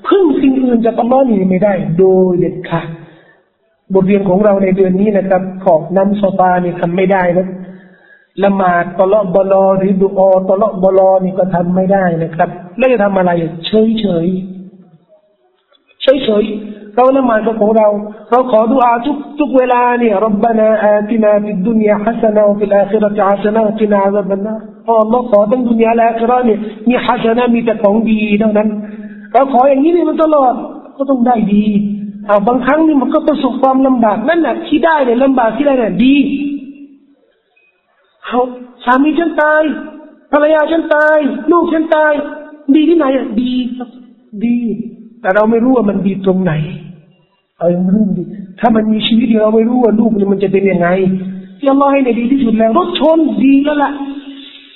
[0.08, 2.88] พึ่งสิ่งอื่นจากอัลลอฮ์นี่ไม่ได้ โดยเด็ดขาด
[3.94, 7.46] บทเรียนของเราในเดือนนี้นะครับขอบน้ำโซฟานี่ทำไม่ได้นะ
[8.44, 10.20] ละหมาดตลอดบลอหรือดูอ
[10.50, 13.30] ตลอดบลอนี่ก็ทำไม่ได้นะครับแล้วจะทำอะไร
[13.66, 14.26] เฉยเฉย
[16.02, 16.44] เฉยเฉย
[16.95, 17.87] เราละหมาดของเรา
[18.29, 24.53] เราขอดุอาทุกทุกเวลาเนี่ยربنا آتنا في الدنيا حسنة وفي الآخرة حسنة وقنا عذاب النار
[24.87, 28.69] อัลลอฮ์ขอทั้งดุนยาและอาคิรเนี่ยมี حسنة มีแต่ของดีเท่านั้น
[29.33, 30.53] เราขออย่างนี้เนี่ยมันตลอด
[30.97, 31.65] ก็ต้องได้ดี
[32.29, 36.15] อาบางครั้งนี่มันก็ประสบความลำบากนั่นแหละที่ได้เนี่ยลำบากที่ได้เนี่ยดี
[38.25, 38.41] เขา
[38.85, 39.61] สามีฉันตาย
[40.31, 41.17] ภรรยาฉันตาย
[41.51, 42.13] ลูกฉันตาย
[42.75, 43.89] ดีที่ไหนอะดีครับ
[44.45, 44.57] ดี
[45.21, 46.53] แต่เราไม่รู้ว่ามันดีตรงไหน
[47.57, 48.23] เอายังไม่รู้ดิ
[48.59, 50.87] ถ้ามันมีชีวิตเราไม่รู้ว่าลูกมันจะเป็นยังไง
[51.59, 53.91] ที่อัลลอฮ์ให้ในดีที่สุดแล้วรถชนดีแล้วล่ะ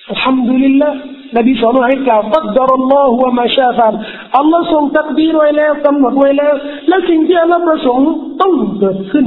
[0.10, 0.90] อัลฮัมดุลิลละ
[1.38, 3.94] นบีสอนให้กล่าวตักดารอัลลอฮฺวะมาชาฟัน
[4.38, 6.54] อัลลอฮ์ทรงตักดีไว้แล้วกำหนดไว้แล้ว
[6.88, 8.08] และสิ่งที่อัลลอฮ์ประสงค์
[8.42, 9.26] ต้องเกิดขึ้น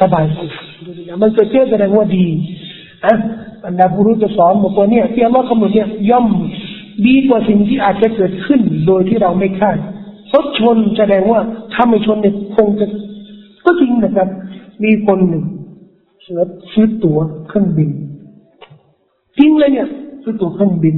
[0.00, 0.24] สบาย
[1.22, 2.26] มันเกิดขึ้นแสดงว่าดี
[3.04, 3.14] อะ
[3.64, 6.26] บรรดาผู้รู้จะสอนบอกว่าเนี่ยที่อัลลอฮ์กำหนดเนี่ยย่อม
[7.06, 9.78] ดีกว่าสิ่งที่อาจจะเกิดขึ้นโดยที่เราไม่คาด
[10.34, 11.40] รถชนแสดงว่า
[11.72, 12.86] ถ้าไม่ชนเนี่ยคงจะ
[13.64, 14.28] ก็จริงนะครับ
[14.84, 15.44] มีคนหนึ่ง
[16.72, 17.18] ซื้อตั๋ว
[17.48, 17.90] เครื่องบิน
[19.38, 19.88] จริงเลยเนี่ย
[20.22, 20.96] ซื้อตั๋วเครื่องบิน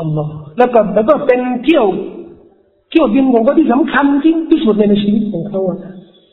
[0.00, 1.86] อัลลอฮ์แล้วก็แล้วก็เป็นเที่ยว
[2.90, 5.60] เที่ยวบินของเขาที่สำคัญจริงที่สุดในชีวิตของเขา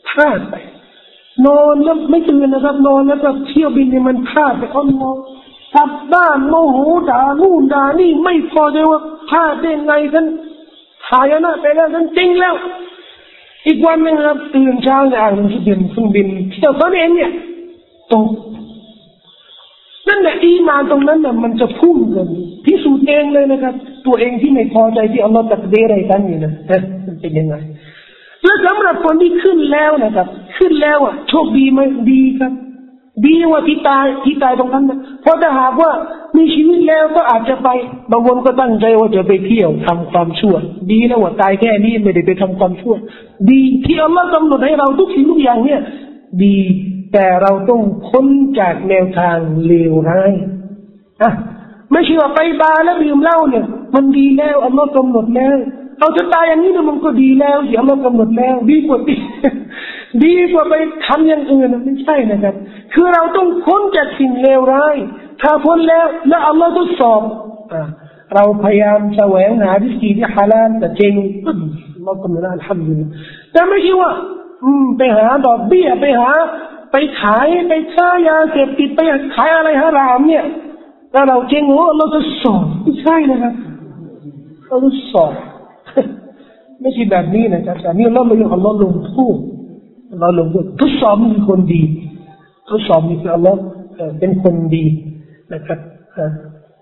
[0.08, 0.54] พลาดไป
[1.46, 5.18] นอนแล้วไม่ตื่นนะครับ นอนแล้วก็เที่ยวบินเนี่ยมันพลาดไปอัลลอฮ์
[5.74, 6.78] กลับบ้านโมโห
[7.10, 10.24] ด่านู่นด่านี่ไม่พอใจว่าพลาดได้ไงกัน
[11.12, 12.54] หายนะไปแล้วฉันจริงแล้ว
[13.66, 17.30] อีกวันหนึ่งครับตื่นเช้าอ่านหนังสือบินเครื่องบินเที่ยวตอนเองเนี่ย
[18.12, 18.28] ตก
[20.08, 22.28] นั่นแหละอีมาตรงนั้นน่ะมันจะพุ่งกัน
[22.64, 23.74] พิสูจน์เองเลยนะครับ
[24.06, 26.52] ตัวเองที่ไม่พอใจที่อัลลอฮฺตักเดอะไรกันอยู่นะ
[27.06, 27.54] มันเป็นยังไง
[28.42, 30.26] แล้วสำหรับคนที่ขึ้นแล้วนะครับ
[30.58, 31.80] ขึ้นแล้วอะโชคดีไหม
[32.12, 32.52] ดีครับ
[33.26, 35.90] ดีว่าที่ตายที่ตายตรงนั้นนะเพราะถ้าหากว่า
[36.36, 37.68] มีชีวิตแล้วก็อาจจะไป
[38.10, 40.54] บางคนก็ตั้งใจว่าจะไปเที่ยวทำความชั่ว
[40.90, 42.94] ดีแล้วว่าตายแค่นี้ไม่ได้ไปทำความชั่ว
[43.50, 45.80] ดีที่อัลลอฮ์กำหนดให้เราทุกสิ่งทุกอย่างเนี่ย
[46.44, 46.58] ดี
[47.12, 48.26] แต่เราต้องพ้น
[48.58, 50.32] จากแนวทางเลวร้าย
[51.22, 51.32] อะ
[51.92, 53.64] ไม่ใช่ว่าไปบาร์แล้วดื่มเหล้าเนี่ย
[53.94, 55.56] มันดีแล้วอัลลอฮ์กำหนดแล้ว
[56.00, 59.16] เราจะตายอย่างนี้เนี่ยมันก็ดีแล้วที่อัลลอฮ์กำหนดแล้ว ดีกว่าดี
[60.24, 60.74] ดีกว่าไป
[61.06, 62.54] ทำอย่างอื่นไม่ใช่นะครับ
[62.94, 64.94] คือเราต้องพ้นจากสิ่งเลวร้าย
[65.42, 67.20] ถ้าพ้นแล้ว แล้วอัลลอฮ์ทดสอบ
[68.34, 71.14] เราพยายามแสวงหาวิธีที่ฮาลาลแต่เจง
[72.04, 72.96] เราก็ไม่ได้ทำอยู่
[73.52, 74.12] แต่ไม่ใช่ว่า
[74.62, 76.30] อืม ไปหาดอกเบี้ยไปหา
[76.92, 79.00] ไปขายไปค้ายาเสพติดไป
[79.34, 80.44] ขายอะไรฮาราม เนี่ย
[81.12, 83.54] ถ้าเราเจงโอ้เราจะสอบไม่ใช่นะครับ
[84.68, 85.32] เราจะสอบ
[86.80, 89.36] ไม่ใช่แบบนี้นะครับแต่นี่เราไม่ยอมเราลงโทษ
[90.20, 91.82] เราลงโทษทดสอบมีคนดี
[92.70, 93.60] ทดสอบมีคืออัลลอฮ์
[94.18, 94.84] เป็นคนดี
[95.54, 95.78] นะครับ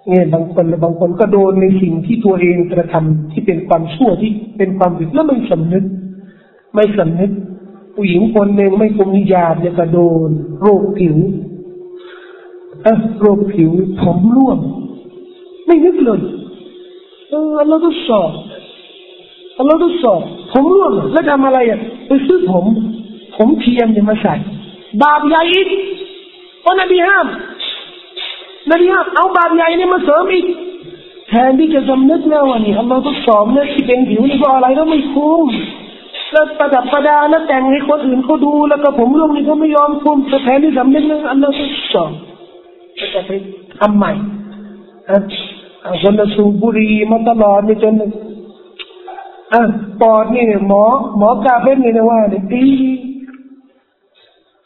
[0.09, 5.85] เนี่ยบางคนบางคนก็โดนในสิ่งที่ตัวเองกระทำที่เป็นความชั่วที่เป็นความผิดแล้วไม่สำนึก
[6.75, 7.31] ไม่สำนึก
[7.95, 9.99] ผู้หญิงคนหนึ่งไม่คุมนิยาเนี่ยก็โด
[10.29, 10.31] น
[10.61, 11.17] โรคผิว
[12.83, 13.71] เออโรคผิว
[14.03, 14.59] ผมร่วง
[15.67, 16.21] ไม่นึกเลย
[17.31, 18.31] เออเราทดสอบ
[19.67, 20.21] เราทดสอบ
[20.53, 22.65] ผมร่วงแล้วทำอะไรอะไปซื้อผม
[23.37, 24.35] ผมเทียมจะมาใส่
[25.03, 25.69] บาปใหญ่อีก
[26.61, 27.27] เพราะนบีห้าม
[28.71, 30.47] นบีห้ามเอาบาปใหญ่นี่มาเสริมอีก
[31.29, 35.49] แทนที่จะสำนึกแล้ววันนี้อัลลอฮ์ทดสอบเนี่ยที่เป็นผิวนี่ก็อะไรก็ไม่คุ้ม
[36.33, 42.11] แล้วประดับประดาแล้วแต่งให้คนอื่นเขาดู แล้วก็ผมร่วงนี่เขาไม่ยอมคุ้มแทนที่สำนึกนะอันนั้นก็สอบ
[43.15, 43.31] จะไป
[43.79, 44.13] ทำใหม่
[46.03, 47.95] คนละสูบบุหรี่มาตลอดนี่จน
[49.53, 49.62] อะ
[50.01, 50.82] ปอดนี่เนี่ยหมอ
[51.18, 52.66] หมอกาเป็นเลยนะว่าเนี่ยดี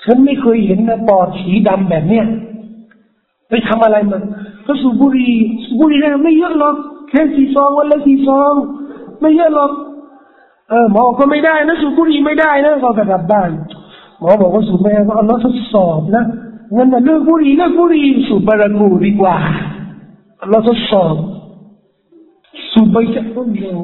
[0.04, 2.26] ฉันไม่เคยเห็นนะปอดสีดำแบบเนี้ย
[3.48, 4.22] ไปทำอะไรมัน
[4.66, 6.76] ก็สูบบุหรี่สูบบุหรี่เนี่ยไม่เยอะหรอก
[7.08, 8.52] แค่สี่ซองวันละสี่ซอง
[9.20, 9.72] ไม่เยอะหรอก
[10.70, 13.50] เออหมอก็ไม่ได้นะสูบบุหรี่ไม่ได้นะก็กลับบ้าน
[14.20, 16.24] หมอบอกว่าสูบไม่ได้ก็เอาล้อทดสอบนะ
[16.76, 19.36] งั้นเลิกบุหรี่เลิกบุหรี่สูบบารากูดีกว่า
[20.50, 21.14] เราทดสอบ
[22.72, 23.78] สูบไปจะต้นเดียว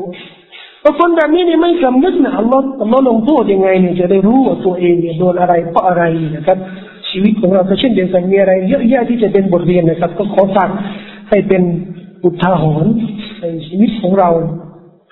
[0.88, 6.02] พอคนแบบนี้เนี่ยไม่สำนึกนะอัลลอฮ์อัลลอฮ์ลงโทษยังไงเนี่ยจะได้รู้ว่าตัวเองเนี่ยโดนอะไรเพราะอะไร
[6.36, 6.58] นะครับ
[7.08, 10.70] ชีวิตของเราก็เช่นเดียวกันมีอะไรเยอะแยะที่จะเป็นบทเรียนนะครับ ก็ขอฝาก
[11.28, 11.62] ให้เป็น
[12.24, 12.92] อุทาหรณ์
[13.40, 14.30] ในชีวิตของเรา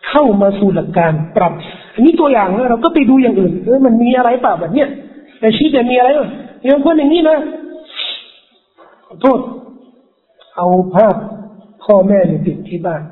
[0.09, 1.53] เข้ามาสู่หลักการปรับ
[1.95, 4.89] อันนี้ตัวอย่างนะเราก็ไปดูอย่างอื่นเออมันมีอะไรเปล่าแบบเนี้ย
[5.41, 6.09] แต่ชีวิตจะมีอะไร
[6.65, 7.39] อย่างคนอย่างนี้นะ
[9.07, 9.39] ขอโทษ
[10.57, 11.15] เอาภาพ
[11.85, 13.03] พ่อแม่เนี่ยติดที่บ้าน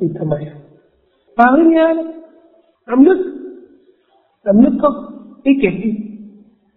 [0.00, 0.34] ติดทำไม
[1.38, 1.90] ปาไม่มีอะไร
[2.90, 3.18] อำนึก
[4.46, 4.88] อำนึกก็
[5.42, 5.74] ไม่เก็บ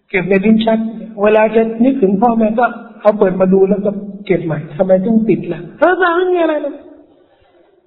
[0.10, 0.80] เก็บในลิ้นชัก
[1.24, 2.66] เวลาจะนึกถึงพ่อแม่ก็
[3.02, 3.92] เอาเปิดมาดูแล้วก็
[4.26, 6.76] เก็บใหม่ทำไมต้องติดล่ะเออปาไม่มีอะไรเลย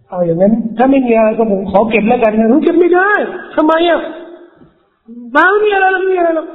[0.08, 3.10] เอาอย่างนั้น ถ้าไม่มีอะไรก็ผมขอเก็บแล้วกันนะรู้เก็บไม่ได้
[3.56, 4.00] ทำไมอะ
[5.34, 6.46] ปาไม่มีอะไรไม่มีอะไรหรอ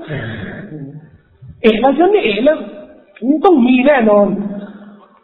[1.61, 2.57] เอกแล้วฉันไม่เอกแล้ว
[3.27, 4.27] มันต้องมีแน่นอน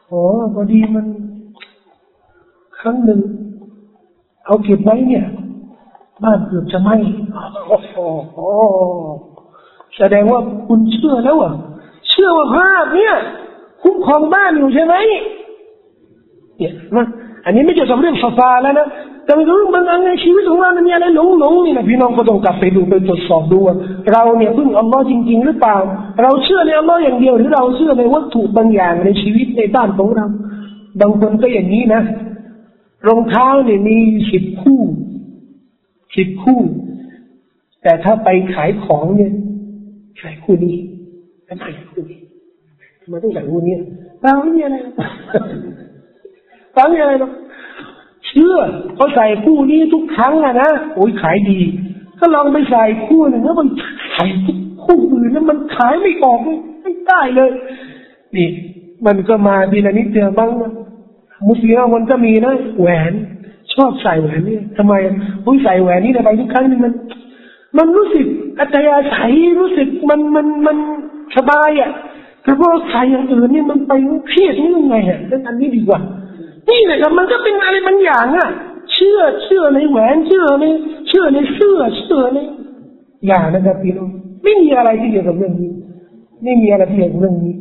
[0.07, 0.21] โอ้
[0.53, 1.05] พอดีมัน
[2.79, 3.19] ครั้งหนึ่ง
[4.49, 5.25] เอาเก็บไว้เนี่ย
[6.23, 6.89] บ้านเกือบจะไหม
[7.67, 8.37] โอ้โห
[9.97, 11.53] แสดงว่าคุณเชื่อแล้วอะ
[12.09, 13.13] เชื่อว่าภาพเนี่ย
[13.83, 14.95] คุ้มครองบ้านอยู่ใช่ไหม
[16.57, 17.05] เนี่ยมัน
[17.45, 18.87] อันนี้ไม่เกี่ยวกับเรื่องฟาฟาแล้วนะ
[19.25, 23.75] แต่เรื่องบางอย่างในชีวิตของเรามันมีอะไรหลงหลงนี่นะพี่น้องก็ต้องกลับไปดูไปตรวจสอบดูว่า
[24.13, 25.77] เราเนี่ยพึ่งอัลลอฮ์จริง ๆ หรือเปล่า
[26.21, 30.25] เราเชื่อในอัลลอฮ์อย่างเดียวหรือเราเชื่อในวัตถุบางอย่างในชีวิตในบ้านของเรา
[31.01, 32.01] บางคนก็อย่างนี้นะ
[33.07, 33.97] รองเท้าเนี่ยมี
[34.31, 34.81] สิบคู่
[36.15, 36.59] สิบคู่
[37.83, 39.31] แต่ถ้าไปขายของเนี่ย
[40.21, 40.77] ขายคู่นี้
[41.47, 42.19] ทำไมคู่นี้
[43.01, 43.75] ทำไมต้องขายคู่นี้
[44.21, 44.77] เราไม่มีอะไร
[46.75, 47.31] ฟังยังไงหรอก
[48.25, 48.55] เชื่อ
[48.95, 51.59] เขาใส่คู่นี้ทุกครั้งอะนะโอ้ยขายดี
[52.19, 53.67] ก็ลองไปใส่คู่หนึ่งแล้วมัน
[54.15, 54.29] ขาย
[54.83, 56.39] คู่อื่นแล้วมันขายไม่ออก
[56.81, 57.51] ไม่ได้เลย
[58.35, 58.49] นี่
[59.05, 60.49] มันก็มาดีละนิดเดียวบ้าง
[61.47, 63.13] มุสลิมมันก็มีนะแหวน
[63.73, 64.93] ชอบใส่แหวนนี่ทำไม
[65.45, 66.93] อุ้ยใส่แหวนนี่ไปทุกครั้งนี่มัน
[67.77, 68.25] มันรู้สึก
[68.59, 70.77] อัตยาศัยรู้สึกมันมันมัน
[71.37, 71.91] สบายอะ
[72.43, 73.91] แต่พอใส่อย่างอื่นนี่มันไป
[74.27, 75.99] เครียดนี่ยังไงอะอันนี้ดีกว่า
[76.69, 78.49] นี่แหละครับมันก็เป็นอะไรบางอย่างอะ
[78.93, 80.65] เชื่อเชื่อในแหวนเชื่อใน
[81.07, 82.39] เชื่อในเสื้อเชื่อใน
[83.27, 84.09] อย่างนะครับพี่น้อง
[84.43, 85.71] ไม่มีอะไรที่เกี่ยวกับเรื่องนี้
[86.43, 87.53] ไม่มีอะไรที่เกี่ยวกับเรื่องนี้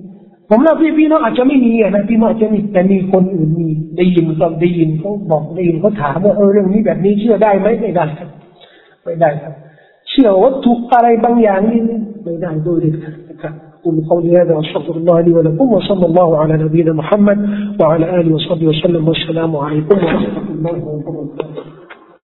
[0.49, 8.29] ผมเล่าพี่พี่น้องอาจจะไม่มีอ่ะนะพี่น้องอาจจะมีแต่มีคนอื่นมีได้ยินก็ได้ยินเขาบอกได้ยินเขาถามว่าเออเรื่องนี้แบบนี้เชื่อได้ไหมไม่ได้ครับ
[9.03, 9.53] ไม่ได้ครับ
[10.09, 11.81] เชื่อวัตถุอะไรบางอย่างนี่
[12.23, 13.55] ไม่ได้โดยเด็ดขาดนะครับ
[13.85, 18.67] أقول قولي هذا وأستغفر الله لي ولكم وصلى الله على نبينا محمد وعلى آله وصحبه
[18.67, 21.66] وسلم والسلام عليكم ورحمة الله وبركاته